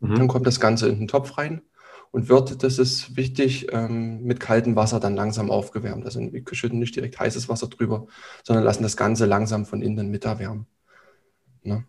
Mhm. 0.00 0.14
Dann 0.16 0.28
kommt 0.28 0.46
das 0.46 0.58
Ganze 0.60 0.88
in 0.88 0.98
den 0.98 1.08
Topf 1.08 1.38
rein 1.38 1.62
und 2.10 2.28
wird, 2.28 2.64
das 2.64 2.78
ist 2.80 3.16
wichtig, 3.16 3.72
ähm, 3.72 4.24
mit 4.24 4.40
kaltem 4.40 4.74
Wasser 4.74 4.98
dann 4.98 5.14
langsam 5.14 5.50
aufgewärmt. 5.50 6.04
Also 6.04 6.20
wir 6.20 6.42
schütten 6.50 6.80
nicht 6.80 6.96
direkt 6.96 7.18
heißes 7.18 7.48
Wasser 7.48 7.68
drüber, 7.68 8.08
sondern 8.42 8.64
lassen 8.64 8.82
das 8.82 8.96
Ganze 8.96 9.24
langsam 9.26 9.66
von 9.66 9.80
innen 9.80 10.10
mit 10.10 10.24
erwärmen. 10.24 10.66
Ne? 11.62 11.84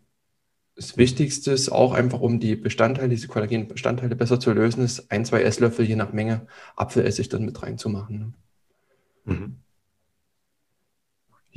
Das 0.75 0.97
Wichtigste 0.97 1.51
ist 1.51 1.69
auch 1.69 1.93
einfach, 1.93 2.21
um 2.21 2.39
die 2.39 2.55
Bestandteile, 2.55 3.09
diese 3.09 3.27
Kollagenbestandteile 3.27 4.15
besser 4.15 4.39
zu 4.39 4.51
lösen, 4.51 4.83
ist 4.83 5.11
ein, 5.11 5.25
zwei 5.25 5.41
Esslöffel 5.41 5.85
je 5.85 5.95
nach 5.95 6.13
Menge 6.13 6.45
Apfelessig 6.75 7.29
dann 7.29 7.43
mit 7.43 7.63
reinzumachen. 7.63 8.19
Ne? 8.19 9.33
Mhm. 9.33 9.64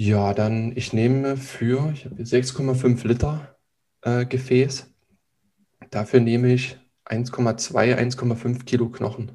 Ja, 0.00 0.32
dann 0.32 0.76
ich 0.76 0.92
nehme 0.92 1.37
für, 1.37 1.90
ich 1.92 2.04
habe 2.04 2.22
6,5 2.22 3.04
Liter 3.04 3.56
äh, 4.02 4.26
Gefäß. 4.26 4.94
Dafür 5.90 6.20
nehme 6.20 6.52
ich 6.52 6.78
1,2, 7.04 7.96
1,5 7.96 8.64
Kilo 8.64 8.90
Knochen. 8.90 9.32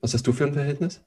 Was 0.00 0.14
hast 0.14 0.26
du 0.26 0.32
für 0.32 0.46
ein 0.46 0.54
Verhältnis? 0.54 1.04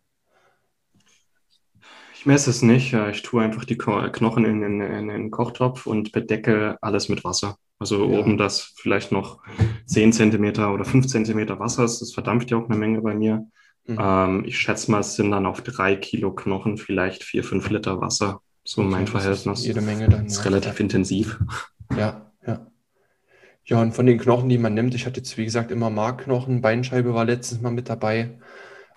Ich 2.14 2.28
messe 2.28 2.52
es 2.52 2.62
nicht. 2.62 2.94
Ich 2.94 3.24
tue 3.24 3.42
einfach 3.42 3.66
die 3.66 3.76
Knochen 3.76 4.46
in 4.46 4.62
den, 4.62 4.82
in 4.82 5.08
den 5.08 5.32
Kochtopf 5.32 5.88
und 5.88 6.12
bedecke 6.12 6.78
alles 6.80 7.10
mit 7.10 7.24
Wasser. 7.24 7.58
Also 7.80 8.08
ja. 8.08 8.20
oben 8.20 8.38
das 8.38 8.76
vielleicht 8.78 9.12
noch 9.12 9.42
10 9.88 10.14
cm 10.14 10.60
oder 10.72 10.86
5 10.86 11.08
cm 11.08 11.58
Wasser 11.58 11.86
ist. 11.86 12.02
Das 12.02 12.14
verdampft 12.14 12.52
ja 12.52 12.58
auch 12.58 12.70
eine 12.70 12.78
Menge 12.78 13.02
bei 13.02 13.16
mir. 13.16 13.48
Mhm. 13.86 13.98
Ähm, 14.00 14.44
ich 14.46 14.58
schätze 14.58 14.92
mal, 14.92 15.00
es 15.00 15.16
sind 15.16 15.32
dann 15.32 15.46
auf 15.46 15.62
drei 15.62 15.96
Kilo 15.96 16.34
Knochen 16.34 16.78
vielleicht 16.78 17.24
4, 17.24 17.44
5 17.44 17.70
Liter 17.70 18.00
Wasser. 18.00 18.42
So 18.64 18.82
okay, 18.82 18.92
mein 18.92 19.08
Verhältnis. 19.08 19.66
Jede 19.66 19.82
Menge 19.82 20.08
dann. 20.08 20.26
Das 20.26 20.34
ist 20.34 20.46
ja. 20.46 20.52
relativ 20.52 20.80
intensiv. 20.80 21.40
Ja, 21.98 22.32
ja. 22.48 22.66
Ja, 23.66 23.82
und 23.82 23.94
von 23.94 24.06
den 24.06 24.18
Knochen, 24.18 24.50
die 24.50 24.58
man 24.58 24.74
nimmt, 24.74 24.94
ich 24.94 25.06
hatte 25.06 25.18
jetzt, 25.18 25.38
wie 25.38 25.46
gesagt, 25.46 25.72
immer 25.72 25.90
Markknochen, 25.90 26.62
Beinscheibe 26.62 27.14
war 27.14 27.26
letztens 27.26 27.62
mal 27.62 27.72
mit 27.72 27.90
dabei. 27.90 28.38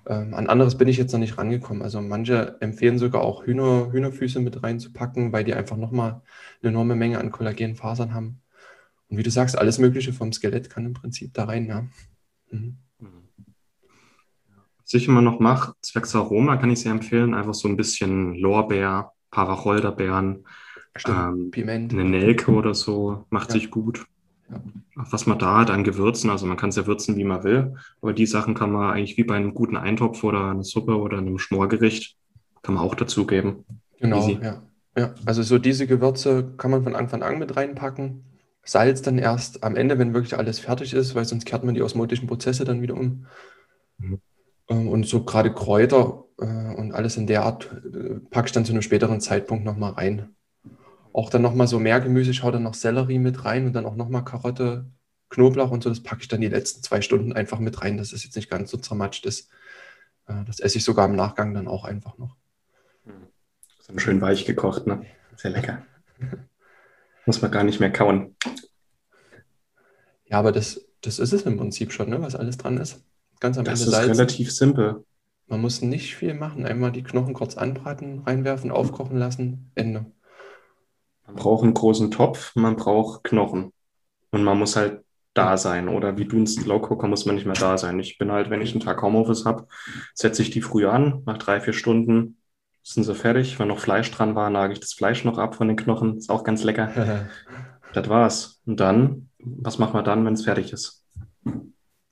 Ähm, 0.06 0.34
an 0.34 0.48
anderes 0.48 0.76
bin 0.76 0.88
ich 0.88 0.96
jetzt 0.96 1.12
noch 1.12 1.20
nicht 1.20 1.38
rangekommen. 1.38 1.82
Also 1.82 2.00
manche 2.00 2.56
empfehlen 2.60 2.98
sogar 2.98 3.22
auch 3.22 3.44
Hühner, 3.44 3.92
Hühnerfüße 3.92 4.40
mit 4.40 4.62
reinzupacken, 4.62 5.32
weil 5.32 5.44
die 5.44 5.54
einfach 5.54 5.76
nochmal 5.76 6.22
eine 6.62 6.70
enorme 6.70 6.94
Menge 6.94 7.18
an 7.18 7.32
Kollagenfasern 7.32 8.14
haben. 8.14 8.40
Und 9.08 9.18
wie 9.18 9.22
du 9.22 9.30
sagst, 9.30 9.58
alles 9.58 9.78
Mögliche 9.78 10.12
vom 10.12 10.32
Skelett 10.32 10.70
kann 10.70 10.84
im 10.84 10.94
Prinzip 10.94 11.34
da 11.34 11.44
rein, 11.44 11.66
ja. 11.66 11.86
Mhm. 12.50 12.78
Was 14.86 14.94
ich 14.94 15.08
immer 15.08 15.20
noch 15.20 15.40
mache, 15.40 15.74
zwecks 15.80 16.14
Aroma 16.14 16.58
kann 16.58 16.70
ich 16.70 16.80
sehr 16.80 16.92
empfehlen, 16.92 17.34
einfach 17.34 17.54
so 17.54 17.66
ein 17.66 17.76
bisschen 17.76 18.36
Lorbeer, 18.36 19.10
Paracholderbeeren, 19.32 20.44
ähm, 21.08 21.50
Piment. 21.50 21.92
eine 21.92 22.04
Nelke 22.04 22.52
oder 22.52 22.72
so, 22.72 23.24
macht 23.28 23.48
ja. 23.48 23.54
sich 23.54 23.72
gut. 23.72 24.06
Ja. 24.48 24.62
Was 24.94 25.26
man 25.26 25.40
da 25.40 25.58
hat 25.58 25.70
an 25.70 25.82
Gewürzen, 25.82 26.30
also 26.30 26.46
man 26.46 26.56
kann 26.56 26.68
es 26.68 26.76
ja 26.76 26.86
würzen, 26.86 27.16
wie 27.16 27.24
man 27.24 27.42
will, 27.42 27.74
aber 28.00 28.12
die 28.12 28.26
Sachen 28.26 28.54
kann 28.54 28.70
man 28.70 28.92
eigentlich 28.92 29.16
wie 29.16 29.24
bei 29.24 29.34
einem 29.34 29.54
guten 29.54 29.76
Eintopf 29.76 30.22
oder 30.22 30.52
einer 30.52 30.62
Suppe 30.62 30.96
oder 30.96 31.18
einem 31.18 31.40
Schmorgericht, 31.40 32.16
kann 32.62 32.76
man 32.76 32.84
auch 32.84 32.94
dazugeben. 32.94 33.64
Genau, 33.98 34.28
ja. 34.28 34.62
ja. 34.96 35.14
Also 35.24 35.42
so 35.42 35.58
diese 35.58 35.88
Gewürze 35.88 36.52
kann 36.58 36.70
man 36.70 36.84
von 36.84 36.94
Anfang 36.94 37.24
an 37.24 37.40
mit 37.40 37.56
reinpacken. 37.56 38.22
Salz 38.62 39.02
dann 39.02 39.18
erst 39.18 39.64
am 39.64 39.74
Ende, 39.74 39.98
wenn 39.98 40.14
wirklich 40.14 40.38
alles 40.38 40.60
fertig 40.60 40.94
ist, 40.94 41.16
weil 41.16 41.24
sonst 41.24 41.44
kehrt 41.44 41.64
man 41.64 41.74
die 41.74 41.82
osmotischen 41.82 42.28
Prozesse 42.28 42.64
dann 42.64 42.82
wieder 42.82 42.94
um. 42.94 43.26
Mhm. 43.98 44.20
Ähm, 44.68 44.88
und 44.88 45.06
so 45.06 45.24
gerade 45.24 45.52
Kräuter 45.52 46.24
äh, 46.38 46.44
und 46.44 46.92
alles 46.92 47.16
in 47.16 47.26
der 47.26 47.44
Art 47.44 47.70
äh, 47.72 48.20
packe 48.30 48.46
ich 48.46 48.52
dann 48.52 48.64
zu 48.64 48.72
einem 48.72 48.82
späteren 48.82 49.20
Zeitpunkt 49.20 49.64
nochmal 49.64 49.92
rein. 49.92 50.34
Auch 51.12 51.30
dann 51.30 51.42
nochmal 51.42 51.66
so 51.66 51.78
mehr 51.78 52.00
Gemüse, 52.00 52.30
ich 52.30 52.38
schaue 52.38 52.52
dann 52.52 52.64
noch 52.64 52.74
Sellerie 52.74 53.18
mit 53.18 53.44
rein 53.44 53.66
und 53.66 53.72
dann 53.72 53.86
auch 53.86 53.96
nochmal 53.96 54.24
Karotte, 54.24 54.86
Knoblauch 55.30 55.70
und 55.70 55.82
so, 55.82 55.88
das 55.88 56.02
packe 56.02 56.22
ich 56.22 56.28
dann 56.28 56.40
die 56.40 56.48
letzten 56.48 56.82
zwei 56.82 57.00
Stunden 57.00 57.32
einfach 57.32 57.58
mit 57.58 57.82
rein, 57.82 57.96
dass 57.96 58.12
es 58.12 58.22
jetzt 58.24 58.36
nicht 58.36 58.50
ganz 58.50 58.70
so 58.70 58.76
zermatscht 58.76 59.26
ist. 59.26 59.50
Äh, 60.26 60.44
das 60.46 60.60
esse 60.60 60.78
ich 60.78 60.84
sogar 60.84 61.06
im 61.06 61.16
Nachgang 61.16 61.54
dann 61.54 61.68
auch 61.68 61.84
einfach 61.84 62.18
noch. 62.18 62.36
Ist 63.88 64.00
schön 64.00 64.20
weich 64.20 64.44
gekocht, 64.44 64.86
ne? 64.86 65.06
Sehr 65.36 65.52
lecker. 65.52 65.82
Muss 67.24 67.40
man 67.40 67.50
gar 67.50 67.64
nicht 67.64 67.78
mehr 67.78 67.92
kauen. 67.92 68.36
Ja, 70.26 70.38
aber 70.38 70.50
das, 70.50 70.80
das 71.02 71.18
ist 71.18 71.32
es 71.32 71.42
im 71.42 71.56
Prinzip 71.56 71.92
schon, 71.92 72.10
ne, 72.10 72.20
was 72.20 72.34
alles 72.34 72.56
dran 72.56 72.78
ist. 72.78 73.04
Ganz 73.40 73.58
am 73.58 73.64
das 73.64 73.80
Ende. 73.80 73.92
Das 73.92 74.02
ist 74.02 74.10
relativ 74.10 74.52
simpel. 74.52 75.04
Man 75.46 75.60
muss 75.60 75.80
nicht 75.82 76.16
viel 76.16 76.34
machen. 76.34 76.66
Einmal 76.66 76.92
die 76.92 77.02
Knochen 77.02 77.34
kurz 77.34 77.56
anbraten, 77.56 78.20
reinwerfen, 78.26 78.70
aufkochen 78.70 79.18
lassen, 79.18 79.70
Ende. 79.74 80.06
Man 81.26 81.36
braucht 81.36 81.62
einen 81.62 81.74
großen 81.74 82.10
Topf, 82.10 82.54
man 82.56 82.76
braucht 82.76 83.24
Knochen. 83.24 83.72
Und 84.30 84.44
man 84.44 84.58
muss 84.58 84.76
halt 84.76 85.02
da 85.34 85.56
sein. 85.56 85.88
Oder 85.88 86.18
wie 86.18 86.24
du 86.24 86.36
ein 86.36 86.46
Slow 86.46 86.80
Cooker 86.80 87.08
muss 87.08 87.26
man 87.26 87.34
nicht 87.34 87.46
mehr 87.46 87.54
da 87.54 87.78
sein. 87.78 87.98
Ich 88.00 88.18
bin 88.18 88.32
halt, 88.32 88.50
wenn 88.50 88.60
ich 88.60 88.72
einen 88.72 88.80
Tag 88.80 89.02
Homeoffice 89.02 89.44
habe, 89.44 89.66
setze 90.14 90.42
ich 90.42 90.50
die 90.50 90.62
früh 90.62 90.86
an, 90.86 91.22
nach 91.26 91.38
drei, 91.38 91.60
vier 91.60 91.72
Stunden 91.72 92.38
sind 92.82 93.02
sie 93.02 93.14
fertig. 93.14 93.58
Wenn 93.58 93.68
noch 93.68 93.80
Fleisch 93.80 94.10
dran 94.10 94.34
war, 94.34 94.48
nage 94.50 94.72
ich 94.72 94.80
das 94.80 94.92
Fleisch 94.92 95.24
noch 95.24 95.38
ab 95.38 95.56
von 95.56 95.68
den 95.68 95.76
Knochen. 95.76 96.18
Ist 96.18 96.30
auch 96.30 96.44
ganz 96.44 96.62
lecker. 96.64 97.28
das 97.92 98.08
war's. 98.08 98.60
Und 98.64 98.80
dann, 98.80 99.28
was 99.38 99.78
machen 99.78 99.94
wir 99.94 100.02
dann, 100.02 100.24
wenn 100.24 100.34
es 100.34 100.44
fertig 100.44 100.72
ist? 100.72 101.04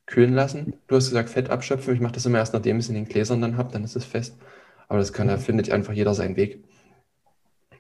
Kühlen 0.06 0.34
lassen. 0.34 0.74
Du 0.86 0.96
hast 0.96 1.08
gesagt, 1.08 1.30
Fett 1.30 1.50
abschöpfen. 1.50 1.94
Ich 1.94 2.00
mache 2.00 2.12
das 2.12 2.26
immer 2.26 2.38
erst, 2.38 2.52
nachdem 2.52 2.78
ich 2.78 2.84
es 2.84 2.88
in 2.88 2.94
den 2.94 3.06
Gläsern 3.06 3.40
dann 3.40 3.56
habe, 3.56 3.72
dann 3.72 3.84
ist 3.84 3.96
es 3.96 4.04
fest. 4.04 4.36
Aber 4.88 4.98
das 4.98 5.12
kann, 5.12 5.28
da 5.28 5.38
findet 5.38 5.70
einfach 5.70 5.92
jeder 5.92 6.14
seinen 6.14 6.36
Weg. 6.36 6.64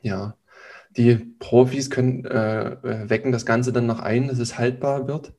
Ja. 0.02 0.36
Die 0.96 1.16
Profis 1.38 1.90
können 1.90 2.24
äh, 2.24 3.08
wecken 3.08 3.32
das 3.32 3.46
Ganze 3.46 3.72
dann 3.72 3.86
noch 3.86 4.00
ein, 4.00 4.28
dass 4.28 4.38
es 4.38 4.58
haltbar 4.58 5.08
wird. 5.08 5.34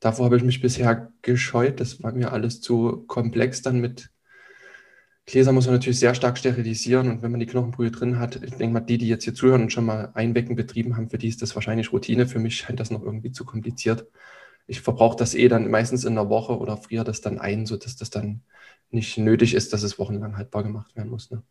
Davor 0.00 0.26
habe 0.26 0.36
ich 0.36 0.42
mich 0.42 0.60
bisher 0.60 1.12
gescheut. 1.22 1.80
Das 1.80 2.02
war 2.02 2.12
mir 2.12 2.32
alles 2.32 2.60
zu 2.60 3.04
komplex 3.06 3.62
dann 3.62 3.80
mit 3.80 4.10
Gläser 5.26 5.50
muss 5.50 5.66
man 5.66 5.74
natürlich 5.74 5.98
sehr 5.98 6.14
stark 6.14 6.38
sterilisieren 6.38 7.10
und 7.10 7.20
wenn 7.20 7.32
man 7.32 7.40
die 7.40 7.46
Knochenbrühe 7.46 7.90
drin 7.90 8.20
hat, 8.20 8.36
ich 8.36 8.54
denke 8.54 8.74
mal, 8.74 8.80
die, 8.80 8.96
die 8.96 9.08
jetzt 9.08 9.24
hier 9.24 9.34
zuhören 9.34 9.62
und 9.62 9.72
schon 9.72 9.84
mal 9.84 10.12
Einwecken 10.14 10.54
betrieben 10.54 10.96
haben, 10.96 11.10
für 11.10 11.18
die 11.18 11.26
ist 11.26 11.42
das 11.42 11.56
wahrscheinlich 11.56 11.92
Routine. 11.92 12.28
Für 12.28 12.38
mich 12.38 12.56
scheint 12.56 12.78
das 12.78 12.92
noch 12.92 13.02
irgendwie 13.02 13.32
zu 13.32 13.44
kompliziert. 13.44 14.06
Ich 14.66 14.80
verbrauche 14.80 15.16
das 15.16 15.34
eh 15.34 15.48
dann 15.48 15.70
meistens 15.70 16.04
in 16.04 16.12
einer 16.18 16.28
Woche 16.28 16.58
oder 16.58 16.76
friere 16.76 17.04
das 17.04 17.20
dann 17.20 17.38
ein, 17.38 17.66
sodass 17.66 17.96
das 17.96 18.10
dann 18.10 18.42
nicht 18.90 19.18
nötig 19.18 19.54
ist, 19.54 19.72
dass 19.72 19.82
es 19.82 19.98
wochenlang 19.98 20.36
haltbar 20.36 20.62
gemacht 20.62 20.94
werden 20.96 21.10
muss. 21.10 21.30
Ne? 21.30 21.42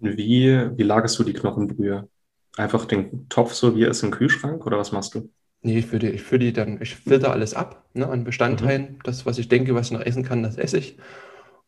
Wie, 0.00 0.48
wie 0.76 0.82
lagerst 0.82 1.18
du 1.18 1.24
die 1.24 1.32
Knochenbrühe? 1.32 2.08
Einfach 2.56 2.84
den 2.84 3.28
Topf 3.28 3.54
so, 3.54 3.76
wie 3.76 3.84
er 3.84 3.90
ist 3.90 4.02
im 4.02 4.10
Kühlschrank 4.10 4.64
oder 4.66 4.78
was 4.78 4.92
machst 4.92 5.14
du? 5.14 5.30
Nee, 5.62 5.78
ich 5.78 5.88
die, 5.90 6.08
ich 6.08 6.28
die 6.28 6.52
dann, 6.52 6.80
ich 6.82 6.94
filter 6.94 7.32
alles 7.32 7.54
ab 7.54 7.88
ne, 7.94 8.06
an 8.06 8.24
Bestandteilen. 8.24 8.82
Mhm. 8.82 8.98
Das, 9.02 9.24
was 9.24 9.38
ich 9.38 9.48
denke, 9.48 9.74
was 9.74 9.86
ich 9.86 9.92
noch 9.92 10.04
essen 10.04 10.22
kann, 10.22 10.42
das 10.42 10.56
esse 10.56 10.78
ich 10.78 10.98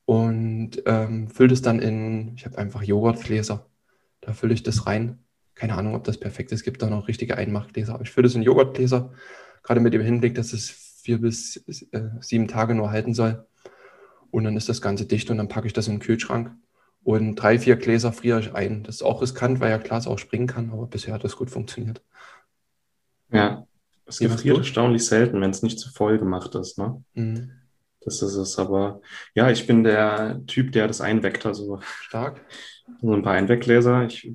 und 0.07 0.83
ähm, 0.87 1.29
fülle 1.29 1.51
das 1.51 1.63
dann 1.63 1.81
in, 1.81 2.35
ich 2.37 2.47
habe 2.47 2.57
einfach 2.59 2.83
Joghurtgläser. 2.83 3.67
Da 4.21 4.33
fülle 4.33 4.55
ich 4.55 4.63
das 4.63 4.87
rein. 4.87 5.19
Keine 5.55 5.75
Ahnung, 5.75 5.95
ob 5.95 6.05
das 6.05 6.19
perfekt 6.19 6.53
ist. 6.53 6.61
Es 6.61 6.65
gibt 6.65 6.81
da 6.81 6.89
noch 6.89 7.09
richtige 7.09 7.37
Einmachgläser, 7.37 7.95
aber 7.95 8.05
ich 8.05 8.11
fülle 8.11 8.27
das 8.29 8.35
in 8.35 8.43
Joghurtgläser, 8.43 9.13
gerade 9.67 9.81
mit 9.81 9.93
dem 9.93 10.03
Hinblick, 10.03 10.37
dass 10.37 10.53
es 10.53 10.71
vier 11.03 11.21
bis 11.21 11.57
äh, 11.91 12.11
sieben 12.21 12.49
Tage 12.49 12.75
nur 12.75 12.91
halten 12.91 13.15
soll. 13.15 13.45
Und 14.31 14.45
dann 14.45 14.57
ist 14.57 14.69
das 14.69 14.81
Ganze 14.81 15.07
dicht 15.07 15.31
und 15.31 15.39
dann 15.39 15.49
packe 15.49 15.67
ich 15.67 15.73
das 15.73 15.89
in 15.89 15.95
den 15.95 16.01
Kühlschrank. 16.01 16.53
Und 17.03 17.37
drei, 17.37 17.59
vier 17.59 17.77
Gläser 17.77 18.13
friere 18.13 18.41
ich 18.41 18.55
ein. 18.55 18.83
Das 18.83 18.97
ist 18.97 19.03
auch 19.03 19.23
riskant, 19.23 19.61
weil 19.61 19.71
ja 19.71 19.79
Glas 19.79 20.07
auch 20.07 20.19
springen 20.19 20.47
kann, 20.47 20.71
aber 20.71 20.87
bisher 20.87 21.15
hat 21.15 21.25
das 21.25 21.37
gut 21.37 21.51
funktioniert. 21.51 22.03
Ja, 23.31 23.67
es 24.07 24.19
gefriert 24.19 24.59
erstaunlich 24.59 25.05
selten, 25.05 25.41
wenn 25.41 25.51
es 25.51 25.63
nicht 25.63 25.79
zu 25.79 25.91
voll 25.91 26.19
gemacht 26.19 26.55
ist. 26.55 26.79
Ne? 26.79 27.03
Mhm. 27.15 27.51
Das 28.07 28.23
ist 28.23 28.37
es. 28.37 28.59
Aber 28.59 29.03
ja, 29.35 29.51
ich 29.51 29.67
bin 29.67 29.85
der 29.85 30.41
Typ, 30.47 30.73
der 30.73 30.87
das 30.87 31.01
einweckt. 31.03 31.45
Also 31.45 31.81
Stark. 32.01 32.41
so 33.03 33.13
ein 33.13 33.23
paar 33.23 33.35
Einweggläser. 33.35 34.05
Ich, 34.07 34.33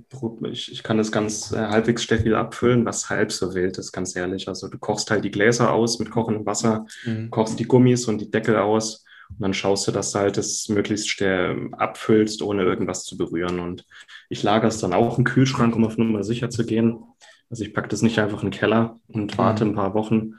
ich, 0.52 0.72
ich 0.74 0.84
kann 0.84 0.98
das 0.98 1.12
ganz 1.12 1.52
äh, 1.54 1.58
halbwegs 1.58 2.04
stabil 2.04 2.36
abfüllen, 2.36 2.86
was 2.86 3.10
halb 3.10 3.32
so 3.32 3.56
wild 3.56 3.78
ist, 3.78 3.94
ganz 3.94 4.16
ehrlich. 4.16 4.48
Also 4.50 4.68
du 4.68 4.78
kochst 4.78 5.10
halt 5.10 5.24
die 5.24 5.32
Gläser 5.32 5.72
aus 5.72 5.98
mit 6.00 6.12
kochendem 6.12 6.46
Wasser, 6.46 6.86
Mhm. 7.06 7.30
kochst 7.32 7.60
die 7.60 7.66
Gummis 7.68 8.08
und 8.08 8.20
die 8.22 8.30
Deckel 8.30 8.58
aus 8.58 9.06
und 9.30 9.40
dann 9.42 9.54
schaust 9.54 9.88
du, 9.88 9.92
dass 9.94 10.12
du 10.12 10.20
halt 10.20 10.36
das 10.36 10.68
möglichst 10.68 11.10
schnell 11.10 11.70
abfüllst, 11.72 12.42
ohne 12.42 12.64
irgendwas 12.64 13.06
zu 13.06 13.16
berühren. 13.18 13.60
Und 13.62 13.86
ich 14.28 14.44
lagere 14.44 14.68
es 14.68 14.80
dann 14.80 14.92
auch 14.92 15.18
im 15.18 15.24
Kühlschrank, 15.24 15.74
um 15.78 15.86
auf 15.86 15.98
Nummer 15.98 16.26
sicher 16.26 16.50
zu 16.50 16.66
gehen. 16.66 17.02
Also 17.50 17.64
ich 17.64 17.74
packe 17.74 17.88
das 17.88 18.02
nicht 18.02 18.20
einfach 18.20 18.44
in 18.44 18.52
den 18.52 18.60
Keller 18.60 19.00
und 19.08 19.38
warte 19.38 19.64
ein 19.64 19.76
paar 19.76 19.94
Wochen. 19.94 20.34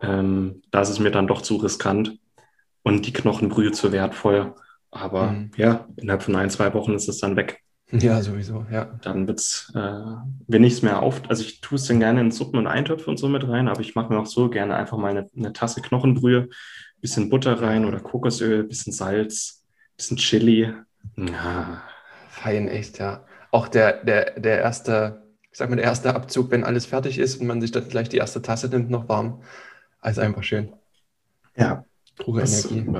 Ähm, 0.00 0.62
da 0.70 0.82
ist 0.82 0.90
es 0.90 1.00
mir 1.00 1.10
dann 1.10 1.26
doch 1.26 1.42
zu 1.42 1.56
riskant 1.56 2.18
und 2.86 3.06
die 3.06 3.12
Knochenbrühe 3.12 3.72
zu 3.72 3.90
wertvoll. 3.92 4.54
Aber 4.90 5.32
Mhm. 5.32 5.50
ja, 5.56 5.86
innerhalb 5.96 6.22
von 6.22 6.36
ein, 6.36 6.50
zwei 6.50 6.72
Wochen 6.72 6.94
ist 6.94 7.08
es 7.08 7.18
dann 7.18 7.36
weg. 7.36 7.60
Ja, 7.90 8.20
sowieso, 8.22 8.64
ja. 8.70 8.98
Dann 9.02 9.26
wird's, 9.28 9.72
äh, 9.74 10.02
wenn 10.48 10.64
ich 10.64 10.74
es 10.74 10.82
mehr 10.82 11.02
auf, 11.02 11.20
also 11.28 11.42
ich 11.44 11.60
tue 11.60 11.76
es 11.76 11.86
dann 11.86 12.00
gerne 12.00 12.20
in 12.20 12.30
Suppen 12.32 12.58
und 12.58 12.66
Eintöpfe 12.66 13.10
und 13.10 13.16
so 13.18 13.28
mit 13.28 13.46
rein, 13.48 13.68
aber 13.68 13.80
ich 13.80 13.94
mache 13.94 14.12
mir 14.12 14.18
auch 14.20 14.26
so 14.26 14.48
gerne 14.50 14.74
einfach 14.76 14.98
mal 14.98 15.10
eine, 15.10 15.26
eine 15.36 15.52
Tasse 15.52 15.82
Knochenbrühe, 15.82 16.48
bisschen 17.00 17.28
Butter 17.28 17.60
rein 17.60 17.84
oder 17.84 18.00
Kokosöl, 18.00 18.64
bisschen 18.64 18.92
Salz, 18.92 19.64
bisschen 19.96 20.16
Chili. 20.16 20.72
Ja, 21.16 21.82
Fein, 22.30 22.68
echt, 22.68 22.98
ja. 22.98 23.24
Auch 23.52 23.68
der, 23.68 24.04
der, 24.04 24.38
der 24.40 24.58
erste, 24.60 25.22
ich 25.52 25.58
sag 25.58 25.70
mal, 25.70 25.76
der 25.76 25.84
erste 25.86 26.14
Abzug, 26.14 26.50
wenn 26.50 26.64
alles 26.64 26.86
fertig 26.86 27.18
ist 27.18 27.40
und 27.40 27.46
man 27.46 27.60
sich 27.60 27.70
dann 27.72 27.88
gleich 27.88 28.08
die 28.08 28.18
erste 28.18 28.42
Tasse 28.42 28.68
nimmt, 28.68 28.90
noch 28.90 29.08
warm. 29.08 29.42
Also 30.00 30.20
einfach 30.22 30.42
schön. 30.44 30.72
ja. 31.56 31.84
Pure 32.18 32.42
Was, 32.42 32.70
Energie. 32.70 32.90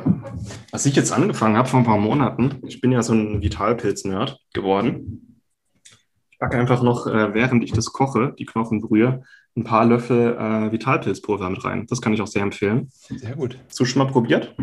was 0.70 0.86
ich 0.86 0.94
jetzt 0.96 1.12
angefangen 1.12 1.56
habe 1.56 1.68
vor 1.68 1.80
ein 1.80 1.86
paar 1.86 1.98
Monaten, 1.98 2.56
ich 2.66 2.80
bin 2.80 2.92
ja 2.92 3.02
so 3.02 3.14
ein 3.14 3.40
Vitalpilz-Nerd 3.42 4.40
geworden. 4.52 5.42
Ich 6.30 6.38
packe 6.38 6.58
einfach 6.58 6.82
noch, 6.82 7.06
äh, 7.06 7.32
während 7.32 7.64
ich 7.64 7.72
das 7.72 7.86
koche, 7.92 8.34
die 8.38 8.44
Knochenbrühe, 8.44 9.22
ein 9.56 9.64
paar 9.64 9.86
Löffel 9.86 10.36
äh, 10.36 10.70
Vitalpilzpulver 10.70 11.48
mit 11.48 11.64
rein. 11.64 11.86
Das 11.88 12.02
kann 12.02 12.12
ich 12.12 12.20
auch 12.20 12.26
sehr 12.26 12.42
empfehlen. 12.42 12.90
Sehr 13.08 13.34
gut. 13.36 13.58
Hast 13.68 13.80
du 13.80 13.86
schon 13.86 14.02
mal 14.04 14.10
probiert? 14.12 14.54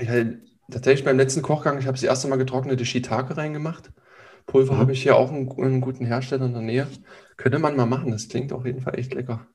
Ich 0.00 0.08
hatte 0.08 0.40
tatsächlich 0.68 1.04
beim 1.04 1.16
letzten 1.16 1.42
Kochgang, 1.42 1.78
ich 1.78 1.86
habe 1.86 1.94
das 1.94 2.02
erste 2.02 2.26
Mal 2.26 2.36
getrocknete 2.36 2.84
Shiitake 2.84 3.36
reingemacht. 3.36 3.92
Pulver 4.46 4.74
Mhm. 4.74 4.78
habe 4.78 4.92
ich 4.92 5.02
hier 5.02 5.14
auch 5.14 5.30
einen, 5.30 5.48
einen 5.62 5.80
guten 5.80 6.04
Hersteller 6.06 6.46
in 6.46 6.54
der 6.54 6.62
Nähe. 6.62 6.86
Könnte 7.36 7.60
man 7.60 7.76
mal 7.76 7.86
machen, 7.86 8.10
das 8.10 8.28
klingt 8.28 8.52
auf 8.52 8.66
jeden 8.66 8.80
Fall 8.80 8.98
echt 8.98 9.14
lecker. 9.14 9.46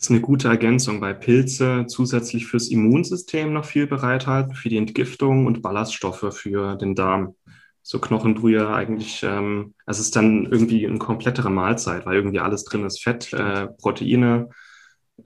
Ist 0.00 0.10
eine 0.10 0.20
gute 0.20 0.48
Ergänzung, 0.48 1.00
weil 1.02 1.14
Pilze 1.14 1.84
zusätzlich 1.86 2.46
fürs 2.46 2.68
Immunsystem 2.68 3.52
noch 3.52 3.66
viel 3.66 3.86
bereithalten, 3.86 4.54
für 4.54 4.70
die 4.70 4.78
Entgiftung 4.78 5.44
und 5.46 5.60
Ballaststoffe 5.60 6.34
für 6.34 6.76
den 6.76 6.94
Darm. 6.94 7.34
So 7.82 7.98
Knochenbrühe 7.98 8.68
eigentlich, 8.72 9.22
ähm, 9.22 9.74
es 9.86 9.98
ist 9.98 10.16
dann 10.16 10.46
irgendwie 10.46 10.86
eine 10.86 10.98
komplettere 10.98 11.50
Mahlzeit, 11.50 12.06
weil 12.06 12.16
irgendwie 12.16 12.40
alles 12.40 12.64
drin 12.64 12.84
ist. 12.84 13.02
Fett, 13.02 13.32
äh, 13.34 13.66
Proteine, 13.66 14.48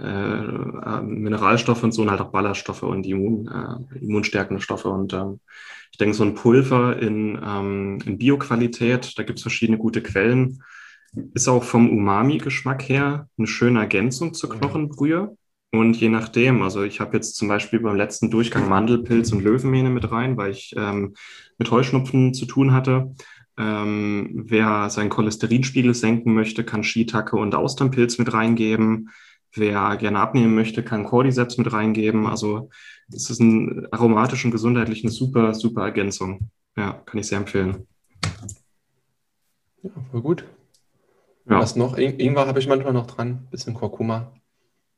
äh, 0.00 0.04
äh, 0.04 1.02
Mineralstoffe 1.02 1.84
und 1.84 1.92
so 1.92 2.02
und 2.02 2.10
halt 2.10 2.20
auch 2.20 2.32
Ballaststoffe 2.32 2.82
und 2.82 3.06
Immun, 3.06 3.48
äh, 3.48 3.98
immunstärkende 3.98 4.62
Stoffe. 4.62 4.88
Und 4.88 5.12
ähm, 5.12 5.40
ich 5.92 5.98
denke, 5.98 6.16
so 6.16 6.24
ein 6.24 6.34
Pulver 6.34 6.98
in, 7.00 7.38
ähm, 7.44 8.00
in 8.06 8.18
Bioqualität, 8.18 9.16
da 9.18 9.22
gibt 9.22 9.38
es 9.38 9.44
verschiedene 9.44 9.78
gute 9.78 10.02
Quellen, 10.02 10.62
ist 11.34 11.48
auch 11.48 11.64
vom 11.64 11.90
Umami-Geschmack 11.90 12.88
her 12.88 13.28
eine 13.38 13.46
schöne 13.46 13.80
Ergänzung 13.80 14.34
zur. 14.34 14.50
Knochenbrühe. 14.50 15.36
Und 15.72 15.96
je 15.96 16.08
nachdem, 16.08 16.62
also 16.62 16.84
ich 16.84 17.00
habe 17.00 17.16
jetzt 17.16 17.34
zum 17.34 17.48
Beispiel 17.48 17.80
beim 17.80 17.96
letzten 17.96 18.30
Durchgang 18.30 18.68
Mandelpilz 18.68 19.32
und 19.32 19.42
Löwenmähne 19.42 19.90
mit 19.90 20.10
rein, 20.10 20.36
weil 20.36 20.52
ich 20.52 20.72
ähm, 20.76 21.14
mit 21.58 21.70
Heuschnupfen 21.70 22.32
zu 22.32 22.46
tun 22.46 22.72
hatte. 22.72 23.12
Ähm, 23.56 24.44
wer 24.46 24.88
seinen 24.90 25.10
Cholesterinspiegel 25.10 25.94
senken 25.94 26.34
möchte, 26.34 26.64
kann 26.64 26.84
Shiitake 26.84 27.36
und 27.36 27.54
Austernpilz 27.54 28.18
mit 28.18 28.32
reingeben. 28.32 29.10
Wer 29.52 29.96
gerne 29.96 30.20
abnehmen 30.20 30.54
möchte, 30.54 30.82
kann 30.82 31.04
Cordyceps 31.04 31.58
mit 31.58 31.72
reingeben. 31.72 32.26
Also 32.26 32.70
es 33.12 33.30
ist 33.30 33.40
ein 33.40 33.86
aromatisch 33.92 34.44
und 34.44 34.50
gesundheitlich 34.50 35.02
eine 35.04 35.12
super, 35.12 35.54
super 35.54 35.82
Ergänzung. 35.82 36.50
Ja, 36.76 36.92
kann 36.92 37.20
ich 37.20 37.26
sehr 37.26 37.38
empfehlen. 37.38 37.86
Ja, 39.82 39.90
voll 40.10 40.22
gut. 40.22 40.44
Ja, 41.46 41.60
Was 41.60 41.76
noch? 41.76 41.96
In 41.96 42.18
Ingwer 42.18 42.46
habe 42.46 42.58
ich 42.58 42.68
manchmal 42.68 42.92
noch 42.92 43.06
dran, 43.06 43.46
bisschen 43.50 43.74
Kurkuma. 43.74 44.32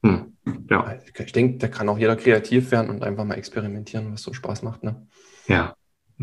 hm. 0.02 0.32
ja, 0.70 0.96
Ich 1.18 1.32
denke, 1.32 1.58
da 1.58 1.68
kann 1.68 1.88
auch 1.88 1.98
jeder 1.98 2.16
kreativ 2.16 2.70
werden 2.70 2.90
und 2.90 3.02
einfach 3.02 3.24
mal 3.24 3.34
experimentieren, 3.34 4.12
was 4.12 4.22
so 4.22 4.32
Spaß 4.32 4.62
macht. 4.62 4.82
Ne? 4.84 5.06
ja. 5.48 5.74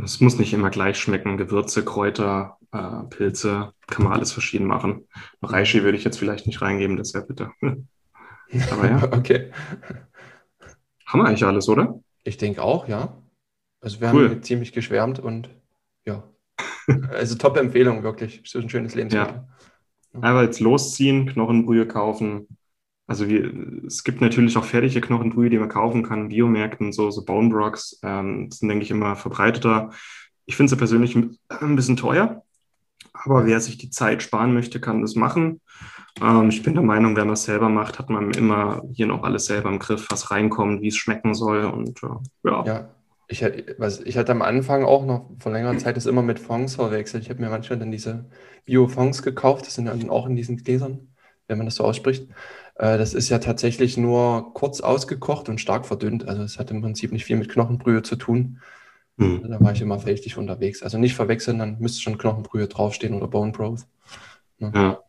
Es 0.04 0.20
muss 0.20 0.40
nicht 0.40 0.52
immer 0.54 0.72
gleich 0.72 0.98
schmecken. 0.98 1.38
Gewürze, 1.38 1.86
Kräuter, 1.86 2.58
äh, 2.72 3.04
Pilze, 3.12 3.74
kann 3.86 4.04
man 4.04 4.14
alles 4.14 4.32
verschieden 4.32 4.66
machen. 4.66 5.08
Reishi 5.44 5.84
würde 5.84 5.96
ich 6.00 6.04
jetzt 6.04 6.18
vielleicht 6.18 6.48
nicht 6.48 6.64
reingeben, 6.64 6.98
das 6.98 7.14
wäre 7.14 7.28
bitte. 7.28 7.52
Aber 8.72 8.90
ja, 8.90 9.04
Okay. 9.14 9.52
haben 11.06 11.20
wir 11.20 11.26
eigentlich 11.28 11.46
alles, 11.46 11.70
oder? 11.70 12.00
Ich 12.24 12.38
denke 12.38 12.64
auch, 12.64 12.88
ja. 12.88 13.22
Also 13.82 14.02
wir 14.02 14.12
Cool. 14.12 14.30
haben 14.32 14.42
ziemlich 14.42 14.72
geschwärmt 14.72 15.20
und 15.20 15.52
ja. 16.06 16.24
Also 17.12 17.36
top 17.36 17.58
Empfehlung, 17.58 18.02
wirklich. 18.02 18.42
So 18.46 18.58
ein 18.60 18.70
schönes 18.70 18.96
Lebensmittel. 18.96 19.48
Einfach 20.14 20.44
jetzt 20.44 20.60
losziehen, 20.60 21.26
Knochenbrühe 21.26 21.88
kaufen. 21.88 22.48
Also 23.08 23.28
wir, 23.28 23.52
es 23.86 24.04
gibt 24.04 24.22
natürlich 24.22 24.58
auch 24.58 24.64
fertige 24.64 25.02
Knochenbrühe, 25.02 25.50
die 25.50 25.58
man 25.58 25.70
kaufen 25.70 26.04
kann 26.04 26.30
Biomärkten, 26.30 26.94
so, 26.94 27.12
so 27.12 27.26
Bone 27.26 27.50
Brocks, 27.50 28.00
ähm, 28.04 28.50
sind, 28.52 28.70
denke 28.70 28.84
ich, 28.84 28.92
immer 28.92 29.16
verbreiteter. 29.16 29.92
Ich 30.46 30.56
finde 30.56 30.70
sie 30.70 30.78
persönlich 30.78 31.16
ein 31.16 31.38
ein 31.50 31.76
bisschen 31.76 31.98
teuer, 31.98 32.44
aber 33.14 33.46
wer 33.46 33.60
sich 33.60 33.78
die 33.78 33.90
Zeit 33.90 34.24
sparen 34.24 34.54
möchte, 34.54 34.80
kann 34.80 35.02
das 35.02 35.16
machen. 35.16 35.62
Ähm, 36.22 36.50
ich 36.50 36.64
bin 36.64 36.74
der 36.76 36.84
Meinung, 36.84 37.16
wenn 37.16 37.28
man 37.28 37.34
es 37.34 37.44
selber 37.44 37.70
macht, 37.70 38.00
hat 38.00 38.10
man 38.10 38.32
immer 38.32 38.84
hier 38.94 39.08
noch 39.08 39.24
alles 39.24 39.46
selber 39.46 39.70
im 39.70 39.80
Griff, 39.80 40.08
was 40.10 40.32
reinkommt, 40.32 40.82
wie 40.82 40.88
es 40.88 40.96
schmecken 40.96 41.34
soll 41.34 41.66
und 41.66 42.02
äh, 42.04 42.50
ja. 42.50 42.66
Ja. 42.66 42.90
Ich, 43.28 43.44
was, 43.78 44.02
ich 44.02 44.18
hatte 44.18 44.32
am 44.32 44.42
Anfang 44.42 44.84
auch 44.84 45.06
noch 45.06 45.32
vor 45.40 45.52
längerer 45.52 45.78
Zeit 45.78 45.98
das 45.98 46.06
immer 46.06 46.22
mit 46.22 46.40
Fonds 46.40 46.76
verwechselt. 46.76 47.24
Ich 47.24 47.30
habe 47.30 47.42
mir 47.42 47.50
manchmal 47.50 47.80
dann 47.80 47.92
diese 47.92 48.26
Bio-Fonds 48.66 49.24
gekauft. 49.24 49.66
Das 49.66 49.76
sind 49.76 49.86
dann 49.86 50.10
auch 50.10 50.28
in 50.28 50.36
diesen 50.36 50.58
Gläsern, 50.58 51.08
wenn 51.48 51.58
man 51.58 51.66
das 51.66 51.76
so 51.76 51.84
ausspricht. 51.84 52.28
Äh, 52.76 52.98
das 52.98 53.14
ist 53.14 53.30
ja 53.30 53.40
tatsächlich 53.40 53.98
nur 53.98 54.54
kurz 54.54 54.82
ausgekocht 54.82 55.50
und 55.50 55.62
stark 55.62 55.86
verdünnt. 55.86 56.28
Also 56.28 56.44
es 56.44 56.60
hat 56.60 56.72
im 56.72 56.82
Prinzip 56.82 57.12
nicht 57.12 57.26
viel 57.26 57.38
mit 57.38 57.50
Knochenbrühe 57.50 58.04
zu 58.04 58.16
tun. 58.16 58.60
Hm. 59.18 59.48
Da 59.48 59.60
war 59.60 59.72
ich 59.72 59.82
immer 59.82 60.04
richtig 60.06 60.38
unterwegs. 60.38 60.82
Also 60.82 60.98
nicht 60.98 61.16
verwechseln, 61.16 61.60
dann 61.60 61.80
müsste 61.80 62.02
schon 62.02 62.18
Knochenbrühe 62.18 62.68
draufstehen 62.68 63.14
oder 63.14 63.28
Bone 63.28 63.52
Broth. 63.52 63.86
Ja, 64.60 65.00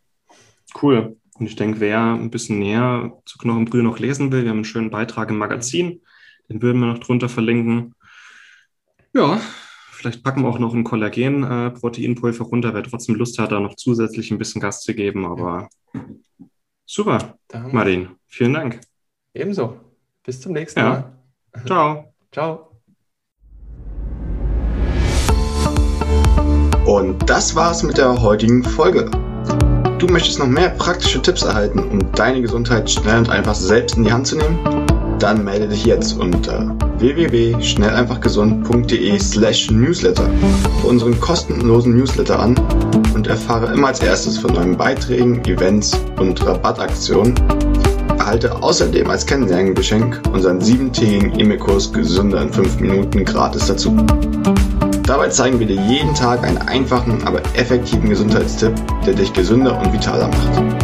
cool. 0.82 1.16
Und 1.38 1.46
ich 1.46 1.56
denke, 1.56 1.80
wer 1.80 2.00
ein 2.00 2.30
bisschen 2.30 2.58
näher 2.58 3.12
zu 3.24 3.38
Knochenbrühe 3.38 3.82
noch 3.82 3.98
lesen 3.98 4.30
will, 4.30 4.42
wir 4.42 4.50
haben 4.50 4.58
einen 4.58 4.64
schönen 4.64 4.90
Beitrag 4.90 5.30
im 5.30 5.38
Magazin, 5.38 6.00
den 6.48 6.62
würden 6.62 6.80
wir 6.80 6.86
noch 6.86 6.98
drunter 6.98 7.28
verlinken. 7.28 7.94
Ja, 9.16 9.40
vielleicht 9.92 10.24
packen 10.24 10.42
wir 10.42 10.48
auch 10.48 10.58
noch 10.58 10.74
ein 10.74 10.82
Kollagen-Proteinpulver 10.82 12.44
runter, 12.46 12.74
wer 12.74 12.82
trotzdem 12.82 13.14
Lust 13.14 13.38
hat, 13.38 13.52
da 13.52 13.60
noch 13.60 13.76
zusätzlich 13.76 14.32
ein 14.32 14.38
bisschen 14.38 14.60
Gas 14.60 14.80
zu 14.80 14.92
geben. 14.92 15.24
Aber 15.24 15.68
super, 16.84 17.38
Da 17.46 17.60
haben 17.60 17.68
wir 17.68 17.74
Martin, 17.74 18.08
vielen 18.26 18.54
Dank. 18.54 18.80
Ebenso. 19.32 19.78
Bis 20.24 20.40
zum 20.40 20.52
nächsten 20.52 20.80
Ja. 20.80 21.14
Mal. 21.52 21.64
Ciao. 21.64 22.14
Ciao. 22.32 22.70
Und 26.86 27.30
das 27.30 27.54
war's 27.54 27.84
mit 27.84 27.96
der 27.96 28.20
heutigen 28.20 28.64
Folge. 28.64 29.08
Du 29.98 30.08
möchtest 30.08 30.40
noch 30.40 30.48
mehr 30.48 30.70
praktische 30.70 31.22
Tipps 31.22 31.42
erhalten, 31.42 31.78
um 31.78 32.12
deine 32.12 32.42
Gesundheit 32.42 32.90
schnell 32.90 33.18
und 33.18 33.30
einfach 33.30 33.54
selbst 33.54 33.96
in 33.96 34.02
die 34.02 34.12
Hand 34.12 34.26
zu 34.26 34.36
nehmen? 34.36 34.83
Dann 35.24 35.42
melde 35.42 35.66
dich 35.68 35.86
jetzt 35.86 36.20
unter 36.20 36.76
www.schnelleinfachgesund.de 36.98 39.18
slash 39.18 39.70
newsletter 39.70 40.28
für 40.82 40.88
unseren 40.88 41.18
kostenlosen 41.18 41.96
Newsletter 41.96 42.38
an 42.38 42.54
und 43.14 43.26
erfahre 43.26 43.72
immer 43.72 43.86
als 43.86 44.00
erstes 44.00 44.36
von 44.36 44.52
neuen 44.52 44.76
Beiträgen, 44.76 45.42
Events 45.46 45.98
und 46.20 46.44
Rabattaktionen. 46.44 47.34
Erhalte 48.18 48.62
außerdem 48.62 49.08
als 49.08 49.24
Kennenlerngeschenk 49.24 50.20
unseren 50.30 50.60
siebentägigen 50.60 51.40
E-Mail-Kurs 51.40 51.90
Gesünder 51.90 52.42
in 52.42 52.52
5 52.52 52.80
Minuten 52.80 53.24
gratis 53.24 53.68
dazu. 53.68 53.96
Dabei 55.04 55.30
zeigen 55.30 55.58
wir 55.58 55.66
dir 55.66 55.80
jeden 55.88 56.14
Tag 56.14 56.44
einen 56.44 56.58
einfachen, 56.58 57.26
aber 57.26 57.40
effektiven 57.54 58.10
Gesundheitstipp, 58.10 58.74
der 59.06 59.14
dich 59.14 59.32
gesünder 59.32 59.80
und 59.80 59.90
vitaler 59.90 60.28
macht. 60.28 60.83